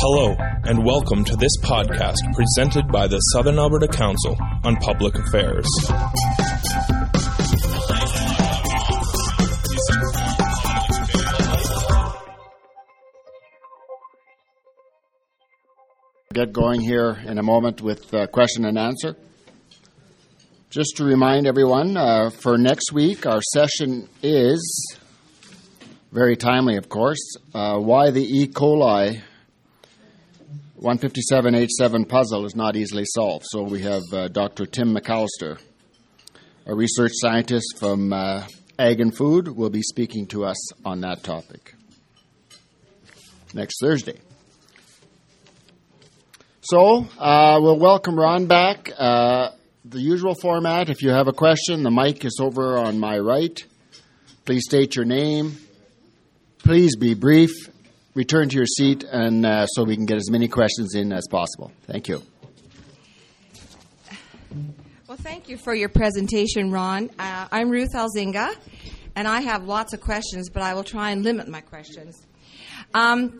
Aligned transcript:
Hello, 0.00 0.36
and 0.62 0.84
welcome 0.84 1.24
to 1.24 1.34
this 1.34 1.50
podcast 1.60 2.18
presented 2.32 2.86
by 2.86 3.08
the 3.08 3.18
Southern 3.32 3.58
Alberta 3.58 3.88
Council 3.88 4.36
on 4.62 4.76
Public 4.76 5.16
Affairs. 5.16 5.66
Get 16.32 16.52
going 16.52 16.80
here 16.80 17.18
in 17.26 17.38
a 17.38 17.42
moment 17.42 17.80
with 17.80 18.14
uh, 18.14 18.28
question 18.28 18.66
and 18.66 18.78
answer. 18.78 19.16
Just 20.70 20.96
to 20.98 21.04
remind 21.04 21.48
everyone, 21.48 21.96
uh, 21.96 22.30
for 22.30 22.56
next 22.56 22.92
week, 22.92 23.26
our 23.26 23.42
session 23.42 24.08
is 24.22 24.96
very 26.12 26.36
timely, 26.36 26.76
of 26.76 26.88
course. 26.88 27.36
Uh, 27.52 27.78
why 27.80 28.12
the 28.12 28.22
E. 28.22 28.46
coli 28.46 29.22
157H7 30.80 32.08
puzzle 32.08 32.46
is 32.46 32.54
not 32.54 32.76
easily 32.76 33.04
solved. 33.04 33.44
So 33.48 33.62
we 33.62 33.82
have 33.82 34.02
uh, 34.12 34.28
Dr. 34.28 34.64
Tim 34.64 34.94
McAllister, 34.94 35.58
a 36.66 36.74
research 36.74 37.12
scientist 37.14 37.78
from 37.80 38.12
uh, 38.12 38.46
Ag 38.78 39.00
and 39.00 39.16
Food, 39.16 39.48
will 39.48 39.70
be 39.70 39.82
speaking 39.82 40.26
to 40.28 40.44
us 40.44 40.72
on 40.84 41.00
that 41.00 41.24
topic 41.24 41.74
next 43.52 43.80
Thursday. 43.80 44.20
So 46.60 47.08
uh, 47.18 47.58
we'll 47.60 47.78
welcome 47.78 48.16
Ron 48.16 48.46
back. 48.46 48.92
Uh, 48.96 49.50
the 49.84 50.00
usual 50.00 50.34
format 50.40 50.90
if 50.90 51.02
you 51.02 51.10
have 51.10 51.26
a 51.26 51.32
question, 51.32 51.82
the 51.82 51.90
mic 51.90 52.24
is 52.24 52.38
over 52.40 52.78
on 52.78 53.00
my 53.00 53.18
right. 53.18 53.58
Please 54.44 54.62
state 54.64 54.94
your 54.94 55.06
name. 55.06 55.56
Please 56.58 56.94
be 56.94 57.14
brief. 57.14 57.50
Return 58.14 58.48
to 58.48 58.56
your 58.56 58.66
seat, 58.66 59.04
and 59.04 59.46
uh, 59.46 59.66
so 59.66 59.84
we 59.84 59.94
can 59.94 60.06
get 60.06 60.16
as 60.16 60.30
many 60.30 60.48
questions 60.48 60.94
in 60.94 61.12
as 61.12 61.26
possible. 61.30 61.70
Thank 61.86 62.08
you. 62.08 62.22
Well, 65.06 65.18
thank 65.18 65.48
you 65.48 65.56
for 65.56 65.74
your 65.74 65.88
presentation, 65.88 66.70
Ron. 66.70 67.10
Uh, 67.18 67.48
I'm 67.52 67.70
Ruth 67.70 67.94
Elzinga, 67.94 68.54
and 69.14 69.28
I 69.28 69.42
have 69.42 69.64
lots 69.64 69.92
of 69.92 70.00
questions, 70.00 70.50
but 70.50 70.62
I 70.62 70.74
will 70.74 70.84
try 70.84 71.10
and 71.10 71.22
limit 71.22 71.48
my 71.48 71.60
questions. 71.60 72.26
Um, 72.94 73.38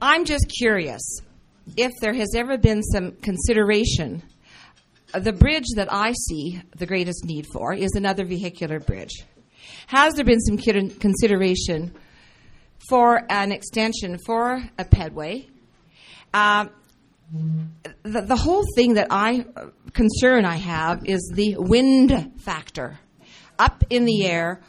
I'm 0.00 0.24
just 0.24 0.50
curious 0.58 1.20
if 1.76 1.92
there 2.00 2.14
has 2.14 2.34
ever 2.34 2.56
been 2.56 2.82
some 2.82 3.12
consideration. 3.12 4.22
The 5.12 5.32
bridge 5.32 5.66
that 5.76 5.92
I 5.92 6.12
see 6.12 6.62
the 6.76 6.86
greatest 6.86 7.24
need 7.24 7.46
for 7.52 7.74
is 7.74 7.90
another 7.94 8.24
vehicular 8.24 8.78
bridge. 8.78 9.24
Has 9.88 10.16
there 10.16 10.24
been 10.26 10.40
some 10.40 10.58
consideration 10.58 11.94
for 12.90 13.22
an 13.30 13.52
extension 13.52 14.18
for 14.26 14.62
a 14.78 14.84
pedway? 14.84 15.48
Uh, 16.34 16.66
the, 18.02 18.20
the 18.20 18.36
whole 18.36 18.64
thing 18.76 18.94
that 18.94 19.06
I 19.08 19.46
concern 19.94 20.44
I 20.44 20.56
have 20.56 21.06
is 21.06 21.32
the 21.34 21.56
wind 21.56 22.34
factor. 22.36 22.98
Up 23.58 23.82
in 23.88 24.04
the 24.04 24.26
air, 24.26 24.60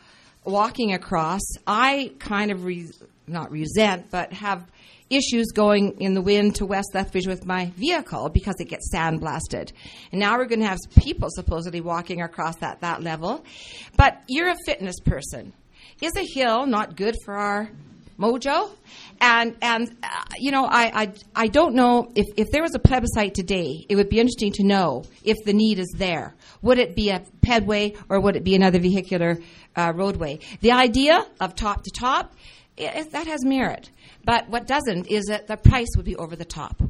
walking 0.46 0.94
across, 0.94 1.42
I 1.68 2.14
kind 2.20 2.50
of 2.50 2.64
re, 2.64 2.90
not 3.30 3.52
resent, 3.52 4.12
but 4.12 4.34
have 4.34 4.66
issues 5.10 5.48
going 5.54 6.00
in 6.00 6.14
the 6.14 6.22
wind 6.22 6.56
to 6.56 6.66
West 6.66 6.90
Lethbridge 6.94 7.28
with 7.28 7.46
my 7.46 7.72
vehicle 7.76 8.30
because 8.30 8.56
it 8.60 8.66
gets 8.66 8.94
sandblasted. 8.94 9.72
And 10.12 10.20
now 10.20 10.38
we're 10.38 10.46
going 10.46 10.62
to 10.62 10.68
have 10.68 10.80
people 10.98 11.30
supposedly 11.32 11.82
walking 11.82 12.22
across 12.22 12.58
that, 12.58 12.82
that 12.82 13.02
level. 13.02 13.44
But 13.98 14.22
you're 14.28 14.50
a 14.50 14.58
fitness 14.66 15.00
person. 15.00 15.54
Is 16.02 16.14
a 16.16 16.26
hill 16.34 16.66
not 16.66 16.96
good 16.96 17.16
for 17.26 17.36
our 17.36 17.70
mojo? 18.18 18.72
And, 19.20 19.58
and 19.62 19.90
uh, 20.04 20.08
you 20.38 20.52
know, 20.52 20.66
I, 20.66 21.02
I, 21.02 21.14
I 21.36 21.48
don't 21.48 21.76
know 21.76 22.12
if, 22.16 22.26
if 22.38 22.52
there 22.52 22.62
was 22.62 22.76
a 22.76 22.80
plebiscite 22.80 23.34
today, 23.34 23.86
it 23.90 23.96
would 23.96 24.10
be 24.10 24.20
interesting 24.20 24.54
to 24.54 24.64
know 24.64 25.04
if 25.24 25.38
the 25.46 25.54
need 25.54 25.80
is 25.80 25.94
there. 25.98 26.36
Would 26.62 26.78
it 26.78 26.96
be 26.96 27.10
a 27.10 27.22
pedway 27.42 27.98
or 28.10 28.20
would 28.20 28.36
it 28.36 28.44
be 28.44 28.56
another 28.56 28.80
vehicular 28.80 29.40
uh, 29.76 29.92
roadway? 29.96 30.40
The 30.62 30.72
idea 30.72 31.26
of 31.42 31.56
top 31.56 31.84
to 31.84 31.92
top, 31.92 32.34
it, 32.80 33.12
that 33.12 33.28
has 33.28 33.44
merit. 33.46 33.90
But 34.24 34.50
what 34.50 34.68
doesn't 34.68 35.08
is 35.08 35.26
that 35.26 35.48
the 35.48 35.58
price 35.58 35.90
would 35.96 36.06
be 36.06 36.16
over 36.16 36.36
the 36.36 36.46
top. 36.46 36.82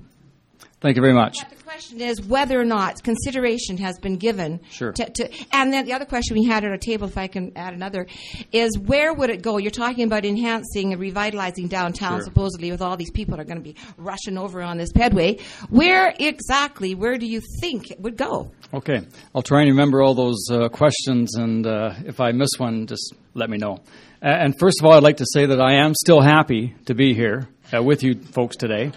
Thank 0.81 0.95
you 0.95 1.01
very 1.01 1.13
much. 1.13 1.39
But 1.39 1.57
the 1.57 1.63
question 1.63 2.00
is 2.00 2.22
whether 2.22 2.57
or 2.57 2.63
not 2.63 3.03
consideration 3.03 3.77
has 3.79 4.00
been 4.00 4.16
given. 4.16 4.61
Sure. 4.72 4.94
To, 4.94 5.09
to, 5.09 5.29
and 5.51 5.73
then 5.73 5.83
the 5.85 5.91
other 5.91 6.05
question 6.05 6.38
we 6.38 6.45
had 6.45 6.63
at 6.63 6.72
our 6.72 6.77
table, 6.77 7.05
if 7.05 7.17
I 7.17 7.27
can 7.27 7.51
add 7.57 7.73
another, 7.73 8.07
is 8.53 8.77
where 8.79 9.13
would 9.13 9.29
it 9.29 9.41
go? 9.41 9.57
You're 9.57 9.72
talking 9.72 10.05
about 10.05 10.23
enhancing 10.23 10.94
and 10.94 11.01
revitalizing 11.01 11.67
downtown, 11.67 12.19
Sure. 12.19 12.23
supposedly, 12.23 12.71
with 12.71 12.81
all 12.81 12.95
these 12.95 13.11
people 13.11 13.35
that 13.35 13.41
are 13.41 13.45
going 13.45 13.61
to 13.61 13.63
be 13.63 13.75
rushing 13.97 14.38
over 14.38 14.61
on 14.61 14.77
this 14.77 14.94
pedway. 14.94 15.41
Where 15.69 16.13
exactly, 16.17 16.95
where 16.95 17.17
do 17.17 17.25
you 17.25 17.41
think 17.59 17.91
it 17.91 18.00
would 18.00 18.16
go? 18.16 18.51
Okay, 18.72 19.02
I'll 19.34 19.41
try 19.41 19.62
and 19.62 19.72
remember 19.72 20.00
all 20.03 20.13
those 20.13 20.46
uh, 20.52 20.69
questions, 20.69 21.35
and 21.35 21.66
uh, 21.66 21.96
if 22.06 22.19
I 22.19 22.34
miss 22.34 22.52
one, 22.59 22.85
just 22.85 23.16
let 23.34 23.50
me 23.50 23.57
know. 23.57 23.80
And 24.22 24.57
first 24.59 24.80
of 24.80 24.85
all, 24.85 24.94
I'd 24.94 25.02
like 25.02 25.18
to 25.18 25.25
say 25.34 25.47
that 25.47 25.59
I 25.59 25.84
am 25.84 25.96
still 25.96 26.22
happy 26.22 26.75
to 26.85 26.94
be 26.94 27.16
here 27.16 27.50
uh, 27.75 27.81
with 27.81 28.03
you 28.03 28.13
folks 28.13 28.57
today. 28.57 28.91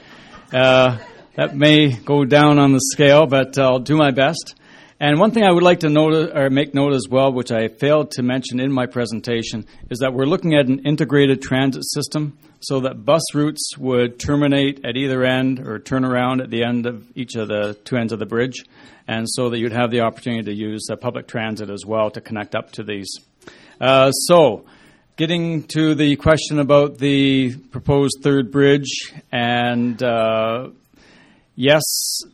Uh, 0.52 0.98
that 1.36 1.56
may 1.56 1.90
go 1.90 2.26
down 2.26 2.58
on 2.58 2.72
the 2.72 2.80
scale, 2.92 3.26
but 3.26 3.58
I'll 3.58 3.78
do 3.78 3.96
my 3.96 4.10
best. 4.10 4.56
And 5.02 5.18
one 5.18 5.32
thing 5.32 5.42
I 5.42 5.50
would 5.50 5.64
like 5.64 5.80
to 5.80 5.88
note 5.88 6.30
or 6.32 6.48
make 6.48 6.74
note 6.74 6.92
as 6.92 7.08
well, 7.10 7.32
which 7.32 7.50
I 7.50 7.66
failed 7.66 8.12
to 8.12 8.22
mention 8.22 8.60
in 8.60 8.70
my 8.70 8.86
presentation, 8.86 9.66
is 9.90 9.98
that 9.98 10.14
we're 10.14 10.26
looking 10.26 10.54
at 10.54 10.66
an 10.68 10.78
integrated 10.86 11.42
transit 11.42 11.82
system 11.90 12.38
so 12.60 12.78
that 12.82 13.04
bus 13.04 13.34
routes 13.34 13.76
would 13.76 14.20
terminate 14.20 14.84
at 14.84 14.96
either 14.96 15.24
end 15.24 15.58
or 15.58 15.80
turn 15.80 16.04
around 16.04 16.40
at 16.40 16.50
the 16.50 16.62
end 16.62 16.86
of 16.86 17.04
each 17.16 17.34
of 17.34 17.48
the 17.48 17.76
two 17.82 17.96
ends 17.96 18.12
of 18.12 18.20
the 18.20 18.26
bridge, 18.26 18.64
and 19.08 19.28
so 19.28 19.50
that 19.50 19.58
you'd 19.58 19.72
have 19.72 19.90
the 19.90 20.02
opportunity 20.02 20.44
to 20.44 20.54
use 20.54 20.86
uh, 20.88 20.94
public 20.94 21.26
transit 21.26 21.68
as 21.68 21.84
well 21.84 22.08
to 22.12 22.20
connect 22.20 22.54
up 22.54 22.70
to 22.70 22.84
these. 22.84 23.10
Uh, 23.80 24.12
so, 24.12 24.66
getting 25.16 25.64
to 25.64 25.96
the 25.96 26.14
question 26.14 26.60
about 26.60 26.98
the 26.98 27.56
proposed 27.72 28.20
third 28.22 28.52
bridge, 28.52 29.12
and 29.32 30.00
uh, 30.00 30.68
yes, 31.56 31.82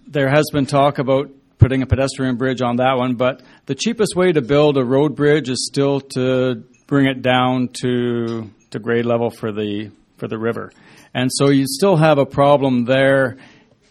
there 0.06 0.28
has 0.28 0.44
been 0.52 0.66
talk 0.66 0.98
about 0.98 1.30
putting 1.58 1.82
a 1.82 1.86
pedestrian 1.86 2.36
bridge 2.36 2.62
on 2.62 2.76
that 2.76 2.96
one, 2.96 3.14
but 3.16 3.42
the 3.66 3.74
cheapest 3.74 4.14
way 4.16 4.32
to 4.32 4.40
build 4.40 4.76
a 4.76 4.84
road 4.84 5.14
bridge 5.16 5.48
is 5.48 5.66
still 5.66 6.00
to 6.00 6.64
bring 6.86 7.06
it 7.06 7.22
down 7.22 7.68
to 7.82 8.50
to 8.70 8.78
grade 8.78 9.06
level 9.06 9.30
for 9.30 9.52
the 9.52 9.90
for 10.16 10.28
the 10.28 10.38
river. 10.38 10.72
And 11.14 11.30
so 11.32 11.48
you 11.48 11.64
still 11.66 11.96
have 11.96 12.18
a 12.18 12.26
problem 12.26 12.84
there 12.84 13.38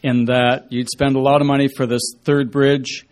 in 0.03 0.25
that 0.25 0.71
you'd 0.71 0.89
spend 0.89 1.15
a 1.15 1.19
lot 1.19 1.41
of 1.41 1.47
money 1.47 1.67
for 1.67 1.85
this 1.85 2.13
third 2.23 2.51
bridge 2.51 3.05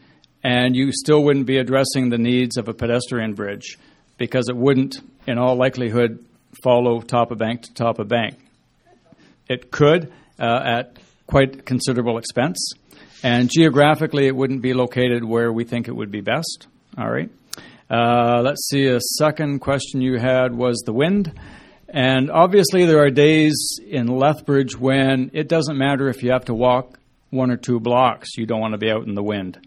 and 0.43 0.75
you 0.75 0.91
still 0.91 1.23
wouldn't 1.23 1.47
be 1.47 1.57
addressing 1.57 2.09
the 2.09 2.17
needs 2.17 2.57
of 2.57 2.67
a 2.67 2.73
pedestrian 2.73 3.33
bridge 3.33 3.79
because 4.17 4.47
it 4.47 4.55
wouldn't 4.55 4.97
in 5.25 5.37
all 5.37 5.55
likelihood 5.55 6.23
follow 6.63 7.01
top 7.01 7.31
of 7.31 7.37
bank 7.37 7.63
to 7.63 7.73
top 7.73 7.99
of 7.99 8.07
bank. 8.07 8.35
It 9.49 9.72
could 9.72 10.11
uh, 10.39 10.61
at 10.63 10.97
quite 11.27 11.66
considerable 11.66 12.17
expense. 12.17 12.57
And 13.25 13.50
geographically, 13.50 14.28
it 14.28 14.36
wouldn't 14.36 14.62
be 14.62 14.75
located 14.75 15.24
where 15.24 15.52
we 15.52 15.63
think 15.63 15.88
it 15.88 15.96
would 15.96 16.12
be 16.12 16.22
best. 16.22 16.68
All 16.96 17.09
right. 17.09 17.31
Uh, 17.90 18.44
let's 18.44 18.68
see. 18.69 18.86
A 18.86 19.00
second 19.18 19.62
question 19.62 20.00
you 20.00 20.19
had 20.19 20.53
was 20.53 20.84
the 20.86 20.94
wind. 20.94 21.34
And 21.90 22.30
obviously, 22.30 22.85
there 22.85 23.00
are 23.00 23.09
days 23.09 23.80
in 23.84 24.06
Lethbridge 24.06 24.78
when 24.78 25.31
it 25.34 25.50
doesn't 25.50 25.75
matter 25.75 26.08
if 26.08 26.22
you 26.22 26.34
have 26.34 26.46
to 26.46 26.53
walk 26.53 27.00
one 27.31 27.50
or 27.50 27.58
two 27.58 27.80
blocks, 27.80 28.38
you 28.38 28.46
don't 28.46 28.62
want 28.62 28.74
to 28.74 28.78
be 28.78 28.91
out 28.91 29.08
in 29.08 29.16
the 29.16 29.24
wind. 29.24 29.58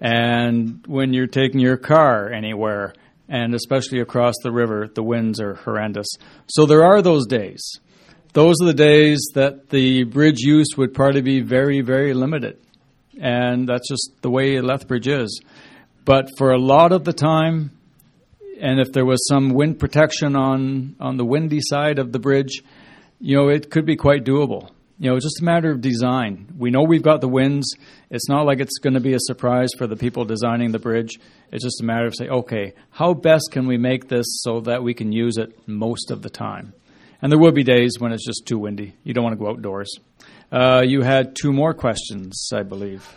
And 0.00 0.82
when 0.86 1.12
you're 1.12 1.26
taking 1.26 1.60
your 1.60 1.76
car 1.76 2.32
anywhere, 2.32 2.94
and 3.28 3.54
especially 3.54 4.00
across 4.00 4.36
the 4.42 4.52
river, 4.52 4.88
the 4.88 5.02
winds 5.02 5.38
are 5.38 5.56
horrendous. 5.56 6.08
So 6.46 6.64
there 6.64 6.82
are 6.82 7.02
those 7.02 7.26
days. 7.26 7.60
Those 8.32 8.56
are 8.62 8.66
the 8.68 8.72
days 8.72 9.20
that 9.34 9.68
the 9.68 10.04
bridge 10.04 10.40
use 10.40 10.68
would 10.78 10.94
probably 10.94 11.20
be 11.20 11.40
very, 11.40 11.82
very 11.82 12.14
limited. 12.14 12.56
And 13.20 13.68
that's 13.68 13.88
just 13.88 14.10
the 14.22 14.30
way 14.30 14.60
Lethbridge 14.60 15.08
is. 15.08 15.40
But 16.04 16.30
for 16.36 16.52
a 16.52 16.58
lot 16.58 16.92
of 16.92 17.04
the 17.04 17.12
time, 17.12 17.70
and 18.60 18.80
if 18.80 18.92
there 18.92 19.04
was 19.04 19.26
some 19.28 19.50
wind 19.50 19.78
protection 19.78 20.36
on, 20.36 20.96
on 21.00 21.16
the 21.16 21.24
windy 21.24 21.60
side 21.60 21.98
of 21.98 22.12
the 22.12 22.18
bridge, 22.18 22.62
you 23.20 23.36
know, 23.36 23.48
it 23.48 23.70
could 23.70 23.86
be 23.86 23.96
quite 23.96 24.24
doable. 24.24 24.70
You 24.98 25.10
know, 25.10 25.16
it's 25.16 25.24
just 25.24 25.42
a 25.42 25.44
matter 25.44 25.70
of 25.70 25.80
design. 25.80 26.46
We 26.56 26.70
know 26.70 26.82
we've 26.82 27.02
got 27.02 27.20
the 27.20 27.28
winds. 27.28 27.74
It's 28.08 28.28
not 28.28 28.46
like 28.46 28.60
it's 28.60 28.78
going 28.78 28.94
to 28.94 29.00
be 29.00 29.14
a 29.14 29.18
surprise 29.18 29.70
for 29.76 29.88
the 29.88 29.96
people 29.96 30.24
designing 30.24 30.70
the 30.70 30.78
bridge. 30.78 31.18
It's 31.50 31.64
just 31.64 31.80
a 31.80 31.84
matter 31.84 32.06
of 32.06 32.14
say, 32.14 32.28
okay, 32.28 32.74
how 32.90 33.14
best 33.14 33.48
can 33.50 33.66
we 33.66 33.78
make 33.78 34.08
this 34.08 34.26
so 34.42 34.60
that 34.60 34.84
we 34.84 34.94
can 34.94 35.10
use 35.10 35.38
it 35.38 35.66
most 35.66 36.12
of 36.12 36.22
the 36.22 36.30
time? 36.30 36.72
And 37.20 37.32
there 37.32 37.38
will 37.38 37.52
be 37.52 37.64
days 37.64 37.96
when 37.98 38.12
it's 38.12 38.24
just 38.24 38.46
too 38.46 38.58
windy. 38.58 38.94
You 39.02 39.12
don't 39.12 39.24
want 39.24 39.36
to 39.36 39.44
go 39.44 39.50
outdoors. 39.50 39.92
Uh, 40.52 40.82
you 40.84 41.00
had 41.00 41.34
two 41.34 41.50
more 41.50 41.72
questions, 41.72 42.50
I 42.52 42.62
believe. 42.62 43.08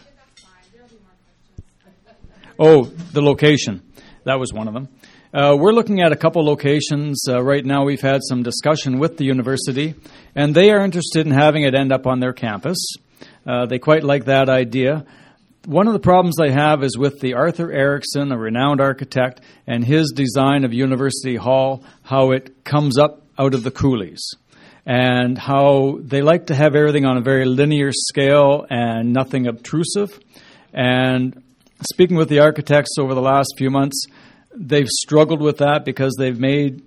Oh, 2.58 2.86
the 2.86 3.22
location. 3.22 3.82
That 4.24 4.40
was 4.40 4.54
one 4.54 4.70
of 4.70 4.74
them. 4.74 4.88
Uh, 5.34 5.58
we're 5.60 5.74
looking 5.74 6.02
at 6.02 6.14
a 6.14 6.16
couple 6.16 6.46
locations. 6.46 7.26
Uh, 7.28 7.44
right 7.44 7.66
now, 7.66 7.84
we've 7.84 8.00
had 8.00 8.22
some 8.24 8.42
discussion 8.42 9.00
with 9.00 9.18
the 9.18 9.26
university, 9.26 9.96
and 10.34 10.56
they 10.56 10.72
are 10.72 10.80
interested 10.80 11.26
in 11.26 11.34
having 11.34 11.64
it 11.64 11.76
end 11.76 11.92
up 11.92 12.08
on 12.08 12.22
their 12.22 12.32
campus. 12.32 12.78
Uh, 13.46 13.66
they 13.66 13.80
quite 13.80 14.06
like 14.06 14.26
that 14.26 14.48
idea. 14.48 15.06
One 15.66 15.88
of 15.88 15.94
the 15.94 16.00
problems 16.00 16.38
they 16.38 16.52
have 16.52 16.84
is 16.84 16.98
with 16.98 17.20
the 17.20 17.34
Arthur 17.34 17.70
Erickson, 17.70 18.32
a 18.32 18.38
renowned 18.38 18.80
architect, 18.80 19.42
and 19.68 19.84
his 19.84 20.14
design 20.16 20.64
of 20.64 20.74
University 20.74 21.36
Hall, 21.36 21.84
how 22.04 22.32
it 22.32 22.64
comes 22.64 22.98
up 22.98 23.28
out 23.38 23.54
of 23.54 23.64
the 23.64 23.72
coulees 23.72 24.22
and 24.86 25.38
how 25.38 26.00
they 26.02 26.22
like 26.22 26.48
to 26.48 26.56
have 26.56 26.76
everything 26.76 27.06
on 27.06 27.18
a 27.18 27.22
very 27.22 27.46
linear 27.46 27.92
scale 27.92 28.66
and 28.70 29.14
nothing 29.14 29.48
obtrusive. 29.48 30.20
And 30.74 31.42
speaking 31.82 32.18
with 32.18 32.30
the 32.30 32.40
architects 32.40 32.98
over 33.00 33.16
the 33.16 33.22
last 33.22 33.54
few 33.58 33.72
months, 33.72 34.06
they've 34.56 34.88
struggled 34.88 35.42
with 35.42 35.58
that 35.58 35.86
because 35.86 36.14
they've 36.18 36.40
made 36.40 36.84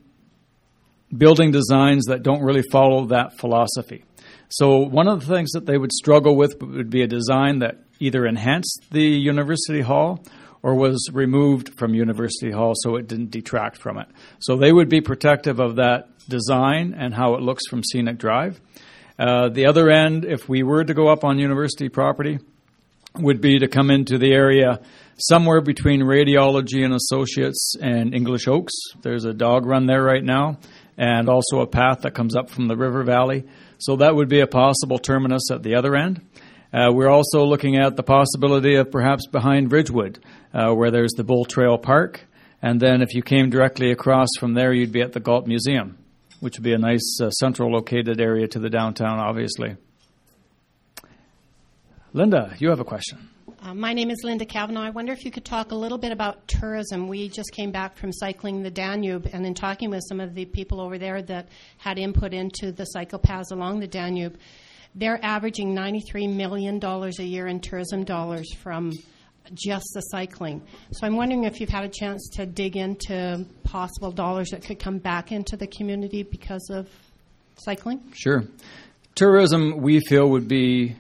building 1.17 1.50
designs 1.50 2.05
that 2.06 2.23
don't 2.23 2.43
really 2.43 2.62
follow 2.71 3.06
that 3.06 3.39
philosophy. 3.39 4.05
So, 4.51 4.79
one 4.79 5.09
of 5.09 5.27
the 5.27 5.35
things 5.35 5.51
that 5.53 5.67
they 5.67 5.77
would 5.77 5.93
struggle 5.93 6.37
with 6.37 6.61
would 6.62 6.91
be 6.91 7.03
a 7.03 7.06
design 7.06 7.59
that 7.59 7.79
either 8.01 8.25
enhanced 8.25 8.83
the 8.91 9.03
university 9.03 9.81
hall 9.81 10.25
or 10.62 10.75
was 10.75 11.08
removed 11.12 11.75
from 11.75 11.94
University 11.94 12.50
Hall 12.50 12.72
so 12.76 12.96
it 12.96 13.06
didn't 13.08 13.31
detract 13.31 13.78
from 13.78 13.99
it. 13.99 14.08
So 14.40 14.56
they 14.56 14.72
would 14.72 14.88
be 14.88 15.00
protective 15.00 15.60
of 15.60 15.76
that 15.76 16.08
design 16.28 16.94
and 16.96 17.14
how 17.14 17.34
it 17.34 17.43
looks 17.43 17.66
from 17.69 17.82
Scenic 17.82 18.19
Drive. 18.19 18.60
Uh, 19.19 19.49
the 19.49 19.66
other 19.66 19.90
end, 19.90 20.25
if 20.25 20.49
we 20.49 20.62
were 20.62 20.84
to 20.84 20.94
go 20.94 21.08
up 21.08 21.25
on 21.25 21.38
university 21.38 21.88
property, 21.88 22.38
would 23.16 23.40
be 23.40 23.58
to 23.58 23.69
come 23.69 23.90
into 23.90 24.19
the 24.19 24.32
area 24.32 24.81
somewhere 25.19 25.60
between 25.60 26.02
Radiology 26.02 26.84
and 26.84 26.94
Associates 26.94 27.75
and 27.81 28.14
English 28.14 28.46
Oaks. 28.46 28.75
There's 29.02 29.25
a 29.25 29.34
dog 29.34 29.66
run 29.66 29.87
there 29.87 30.02
right 30.02 30.22
now, 30.22 30.58
and 30.96 31.28
also 31.28 31.60
a 31.60 31.66
path 31.66 32.02
that 32.02 32.14
comes 32.14 32.37
up 32.37 32.50
from 32.50 32.69
the 32.69 32.76
river 32.76 33.02
valley. 33.02 33.44
So 33.78 33.96
that 33.96 34.14
would 34.14 34.28
be 34.28 34.40
a 34.40 34.46
possible 34.46 34.99
terminus 34.99 35.50
at 35.50 35.62
the 35.62 35.75
other 35.75 35.96
end. 35.96 36.25
Uh, 36.73 36.91
we're 36.93 37.09
also 37.09 37.44
looking 37.44 37.76
at 37.76 37.97
the 37.97 38.03
possibility 38.03 38.75
of 38.75 38.91
perhaps 38.91 39.26
behind 39.26 39.73
Ridgewood, 39.73 40.19
uh, 40.53 40.73
where 40.75 40.91
there's 40.91 41.12
the 41.12 41.25
Bull 41.25 41.44
Trail 41.44 41.79
Park. 41.79 42.26
And 42.61 42.81
then 42.81 43.00
if 43.00 43.15
you 43.15 43.23
came 43.23 43.50
directly 43.50 43.91
across 43.91 44.29
from 44.38 44.55
there, 44.55 44.73
you'd 44.73 44.93
be 44.93 45.00
at 45.00 45.12
the 45.12 45.20
Galt 45.20 45.47
Museum, 45.47 45.97
which 46.41 46.59
would 46.59 46.65
be 46.65 46.75
a 46.75 46.79
nice 46.79 47.19
uh, 47.23 47.31
central 47.31 47.70
located 47.70 48.20
area 48.20 48.47
to 48.49 48.59
the 48.59 48.69
downtown, 48.69 49.19
obviously. 49.19 49.76
Linda, 52.12 52.55
you 52.59 52.69
have 52.70 52.81
a 52.81 52.85
question. 52.85 53.29
Uh, 53.62 53.75
my 53.75 53.93
name 53.93 54.11
is 54.11 54.19
Linda 54.23 54.44
Kavanaugh. 54.44 54.82
I 54.82 54.91
wonder 54.91 55.12
if 55.12 55.25
you 55.25 55.31
could 55.31 55.44
talk 55.44 55.73
a 55.73 55.75
little 55.75 55.99
bit 55.99 56.12
about 56.12 56.47
tourism. 56.47 57.09
We 57.09 57.29
just 57.29 57.53
came 57.53 57.73
back 57.73 57.97
from 57.97 58.12
cycling 58.12 58.62
the 58.62 58.70
Danube, 58.70 59.29
and 59.32 59.44
in 59.44 59.55
talking 59.55 59.91
with 59.91 60.03
some 60.09 60.20
of 60.20 60.35
the 60.35 60.44
people 60.44 60.81
over 60.81 60.97
there 60.97 61.23
that 61.23 61.49
had 61.79 61.99
input 61.99 62.32
into 62.32 62.73
the 62.73 62.85
cycle 62.85 63.19
paths 63.19 63.50
along 63.50 63.81
the 63.81 63.87
Danube, 63.87 64.38
they're 64.94 65.20
averaging 65.23 65.75
$93 65.75 66.35
million 66.35 66.82
a 66.82 67.23
year 67.23 67.46
in 67.46 67.61
tourism 67.61 68.05
dollars 68.05 68.52
from 68.55 68.93
just 69.55 69.87
the 69.94 70.00
cycling. 70.00 70.62
So 70.93 71.06
I'm 71.06 71.17
wondering 71.17 71.44
if 71.44 71.61
you've 71.61 71.70
had 71.70 71.85
a 71.85 71.88
chance 71.88 72.29
to 72.35 72.46
dig 72.46 72.76
into 72.76 73.46
possible 73.64 74.12
dollars 74.12 74.50
that 74.50 74.64
could 74.64 74.79
come 74.79 74.99
back 74.99 75.32
into 75.32 75.56
the 75.56 75.67
community 75.67 76.23
because 76.23 76.69
of 76.70 76.88
cycling. 77.56 78.00
Sure. 78.14 78.44
Tourism, 79.14 79.81
we 79.81 80.00
feel, 80.00 80.29
would 80.31 80.49
be 80.49 80.96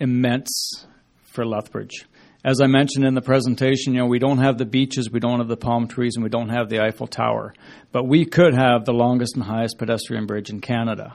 immense 0.00 0.86
for 1.24 1.46
Lethbridge. 1.46 2.06
As 2.44 2.60
I 2.60 2.66
mentioned 2.66 3.04
in 3.04 3.14
the 3.14 3.22
presentation, 3.22 3.94
you 3.94 4.00
know, 4.00 4.06
we 4.06 4.18
don't 4.18 4.38
have 4.38 4.58
the 4.58 4.64
beaches, 4.64 5.10
we 5.12 5.20
don't 5.20 5.38
have 5.38 5.46
the 5.46 5.56
palm 5.56 5.86
trees, 5.86 6.14
and 6.16 6.24
we 6.24 6.30
don't 6.30 6.48
have 6.48 6.68
the 6.68 6.80
Eiffel 6.80 7.06
Tower. 7.06 7.54
But 7.92 8.04
we 8.08 8.24
could 8.24 8.52
have 8.54 8.84
the 8.84 8.92
longest 8.92 9.36
and 9.36 9.44
highest 9.44 9.78
pedestrian 9.78 10.26
bridge 10.26 10.50
in 10.50 10.60
Canada. 10.60 11.14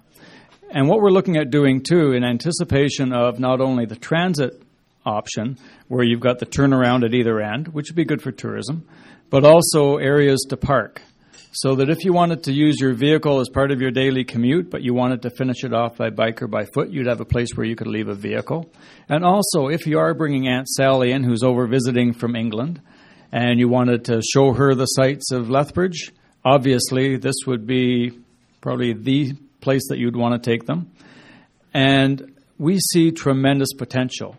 And 0.71 0.89
what 0.89 1.01
we're 1.01 1.11
looking 1.11 1.37
at 1.37 1.49
doing 1.49 1.81
too, 1.81 2.11
in 2.11 2.23
anticipation 2.23 3.13
of 3.13 3.39
not 3.39 3.61
only 3.61 3.85
the 3.85 3.95
transit 3.95 4.61
option, 5.05 5.57
where 5.87 6.03
you've 6.03 6.19
got 6.19 6.39
the 6.39 6.45
turnaround 6.45 7.05
at 7.05 7.13
either 7.13 7.39
end, 7.39 7.69
which 7.69 7.89
would 7.89 7.95
be 7.95 8.05
good 8.05 8.21
for 8.21 8.31
tourism, 8.31 8.85
but 9.29 9.45
also 9.45 9.97
areas 9.97 10.45
to 10.49 10.57
park. 10.57 11.01
So 11.53 11.75
that 11.75 11.89
if 11.89 12.03
you 12.03 12.13
wanted 12.13 12.43
to 12.43 12.53
use 12.53 12.79
your 12.79 12.93
vehicle 12.93 13.39
as 13.39 13.49
part 13.49 13.71
of 13.71 13.81
your 13.81 13.89
daily 13.89 14.23
commute, 14.25 14.69
but 14.69 14.83
you 14.83 14.93
wanted 14.93 15.23
to 15.23 15.29
finish 15.29 15.63
it 15.63 15.73
off 15.73 15.97
by 15.97 16.09
bike 16.09 16.41
or 16.41 16.47
by 16.47 16.65
foot, 16.65 16.91
you'd 16.91 17.07
have 17.07 17.21
a 17.21 17.25
place 17.25 17.49
where 17.55 17.65
you 17.65 17.75
could 17.75 17.87
leave 17.87 18.09
a 18.09 18.13
vehicle. 18.13 18.69
And 19.09 19.23
also, 19.23 19.67
if 19.67 19.87
you 19.87 19.97
are 19.97 20.13
bringing 20.13 20.47
Aunt 20.47 20.67
Sally 20.67 21.11
in, 21.11 21.23
who's 21.23 21.43
over 21.43 21.65
visiting 21.65 22.13
from 22.13 22.35
England, 22.35 22.81
and 23.31 23.59
you 23.59 23.69
wanted 23.69 24.05
to 24.05 24.21
show 24.21 24.53
her 24.53 24.75
the 24.75 24.85
sights 24.85 25.31
of 25.31 25.49
Lethbridge, 25.49 26.11
obviously 26.45 27.17
this 27.17 27.35
would 27.47 27.65
be 27.65 28.19
probably 28.61 28.93
the 28.93 29.33
place 29.62 29.88
that 29.89 29.98
you'd 29.98 30.15
want 30.15 30.42
to 30.42 30.50
take 30.50 30.65
them. 30.65 30.92
And 31.74 32.36
we 32.57 32.80
see 32.80 33.12
tremendous 33.12 33.74
potential. 33.74 34.38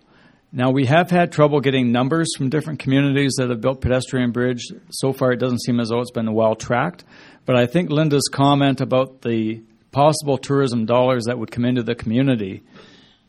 Now, 0.51 0.71
we 0.71 0.87
have 0.87 1.11
had 1.11 1.31
trouble 1.31 1.61
getting 1.61 1.93
numbers 1.93 2.29
from 2.37 2.49
different 2.49 2.79
communities 2.79 3.35
that 3.37 3.51
have 3.51 3.61
built 3.61 3.83
pedestrian 3.83 4.33
bridge. 4.33 4.63
So 4.91 5.13
far, 5.13 5.33
it 5.33 5.37
doesn't 5.37 5.63
seem 5.63 5.79
as 5.79 5.91
though 5.91 6.01
it's 6.01 6.11
been 6.11 6.33
well 6.33 6.55
tracked. 6.55 7.05
But 7.45 7.57
I 7.57 7.67
think 7.67 7.91
Linda's 7.91 8.29
comment 8.33 8.81
about 8.81 9.23
the 9.23 9.63
possible 9.93 10.39
tourism 10.39 10.87
dollars 10.87 11.25
that 11.27 11.39
would 11.39 11.51
come 11.51 11.65
into 11.65 11.83
the 11.83 11.95
community, 11.95 12.63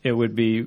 it 0.02 0.12
would 0.12 0.34
be 0.34 0.66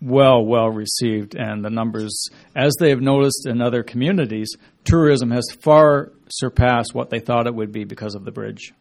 well, 0.00 0.44
well 0.44 0.68
received. 0.68 1.36
And 1.36 1.64
the 1.64 1.70
numbers, 1.70 2.28
as 2.56 2.74
they 2.80 2.90
have 2.90 3.00
noticed 3.00 3.46
in 3.46 3.60
other 3.60 3.84
communities, 3.84 4.56
tourism 4.84 5.30
has 5.30 5.44
far 5.60 6.12
surpassed 6.28 6.94
what 6.94 7.10
they 7.10 7.20
thought 7.20 7.46
it 7.46 7.54
would 7.54 7.70
be 7.72 7.84
because 7.84 8.14
of 8.14 8.24
the 8.24 8.32
bridge. 8.32 8.72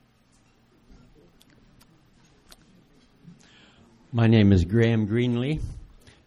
My 4.14 4.28
name 4.28 4.52
is 4.52 4.66
Graham 4.66 5.08
Greenlee. 5.08 5.62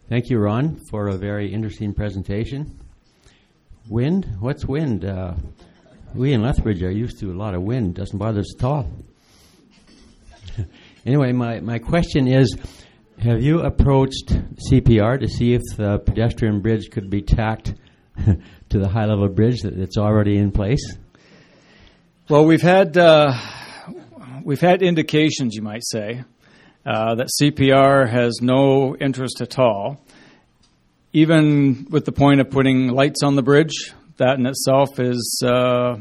Thank 0.09 0.31
you, 0.31 0.39
Ron, 0.39 0.81
for 0.89 1.07
a 1.07 1.17
very 1.17 1.53
interesting 1.53 1.93
presentation. 1.93 2.79
Wind? 3.87 4.27
What's 4.39 4.65
wind? 4.65 5.05
Uh, 5.05 5.35
we 6.15 6.33
in 6.33 6.41
Lethbridge 6.41 6.81
are 6.81 6.89
used 6.89 7.19
to 7.19 7.31
a 7.31 7.37
lot 7.37 7.53
of 7.53 7.61
wind. 7.61 7.93
Doesn't 7.93 8.17
bother 8.17 8.39
us 8.39 8.55
at 8.57 8.63
all. 8.63 8.89
anyway, 11.05 11.31
my, 11.31 11.59
my 11.59 11.77
question 11.77 12.27
is 12.27 12.57
Have 13.19 13.43
you 13.43 13.59
approached 13.59 14.35
CPR 14.67 15.19
to 15.19 15.27
see 15.27 15.53
if 15.53 15.61
the 15.77 15.99
pedestrian 15.99 16.61
bridge 16.61 16.89
could 16.89 17.11
be 17.11 17.21
tacked 17.21 17.75
to 18.25 18.79
the 18.79 18.87
high 18.87 19.05
level 19.05 19.29
bridge 19.29 19.61
that's 19.61 19.99
already 19.99 20.37
in 20.37 20.51
place? 20.51 20.97
Well, 22.29 22.45
we've 22.45 22.63
had 22.63 22.97
uh, 22.97 23.31
we've 24.43 24.59
had 24.59 24.81
indications, 24.81 25.53
you 25.53 25.61
might 25.61 25.83
say, 25.85 26.23
uh, 26.85 27.15
that 27.15 27.29
CPR 27.41 28.09
has 28.09 28.39
no 28.41 28.95
interest 28.95 29.41
at 29.41 29.57
all. 29.57 29.99
Even 31.13 31.87
with 31.89 32.05
the 32.05 32.11
point 32.11 32.41
of 32.41 32.49
putting 32.49 32.89
lights 32.89 33.23
on 33.23 33.35
the 33.35 33.41
bridge, 33.41 33.93
that 34.17 34.37
in 34.37 34.45
itself 34.45 34.99
is 34.99 35.41
uh, 35.45 35.97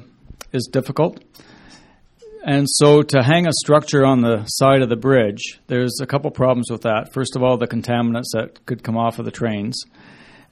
is 0.53 0.69
difficult. 0.71 1.23
And 2.47 2.67
so, 2.69 3.01
to 3.01 3.23
hang 3.23 3.47
a 3.47 3.53
structure 3.53 4.05
on 4.05 4.21
the 4.21 4.45
side 4.45 4.83
of 4.83 4.91
the 4.91 4.97
bridge, 4.97 5.61
there's 5.67 5.99
a 6.03 6.07
couple 6.07 6.31
problems 6.31 6.71
with 6.71 6.83
that. 6.83 7.15
First 7.15 7.37
of 7.37 7.43
all, 7.43 7.57
the 7.57 7.67
contaminants 7.67 8.33
that 8.35 8.67
could 8.67 8.83
come 8.83 8.99
off 8.99 9.19
of 9.19 9.25
the 9.25 9.31
trains, 9.31 9.83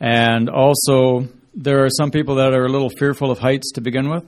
and 0.01 0.49
also 0.49 1.29
there 1.55 1.85
are 1.85 1.91
some 1.91 2.11
people 2.11 2.37
that 2.37 2.55
are 2.55 2.65
a 2.65 2.71
little 2.71 2.89
fearful 2.89 3.31
of 3.31 3.41
heights 3.41 3.73
to 3.73 3.81
begin 3.83 4.09
with. 4.09 4.25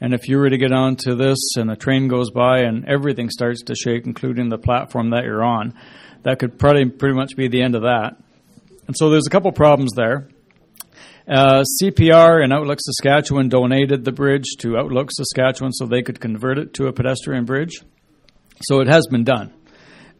And 0.00 0.12
if 0.12 0.28
you 0.28 0.38
were 0.38 0.50
to 0.50 0.58
get 0.58 0.72
onto 0.72 1.14
this 1.14 1.38
and 1.56 1.70
a 1.70 1.76
train 1.76 2.08
goes 2.08 2.30
by 2.30 2.60
and 2.60 2.86
everything 2.86 3.30
starts 3.30 3.62
to 3.64 3.74
shake, 3.74 4.06
including 4.06 4.48
the 4.50 4.58
platform 4.58 5.10
that 5.10 5.24
you're 5.24 5.44
on, 5.44 5.74
that 6.22 6.38
could 6.38 6.58
probably 6.58 6.86
pretty 6.86 7.14
much 7.14 7.36
be 7.36 7.48
the 7.48 7.62
end 7.62 7.74
of 7.74 7.82
that. 7.82 8.16
And 8.86 8.96
so 8.96 9.10
there's 9.10 9.26
a 9.26 9.30
couple 9.30 9.50
problems 9.52 9.92
there. 9.96 10.28
Uh, 11.28 11.64
CPR 11.82 12.42
and 12.42 12.52
Outlook 12.52 12.78
Saskatchewan 12.80 13.48
donated 13.48 14.04
the 14.04 14.12
bridge 14.12 14.56
to 14.60 14.76
Outlook 14.76 15.10
Saskatchewan 15.12 15.72
so 15.72 15.86
they 15.86 16.02
could 16.02 16.20
convert 16.20 16.58
it 16.58 16.74
to 16.74 16.86
a 16.86 16.92
pedestrian 16.92 17.44
bridge. 17.44 17.80
So 18.62 18.80
it 18.80 18.86
has 18.86 19.06
been 19.10 19.24
done. 19.24 19.52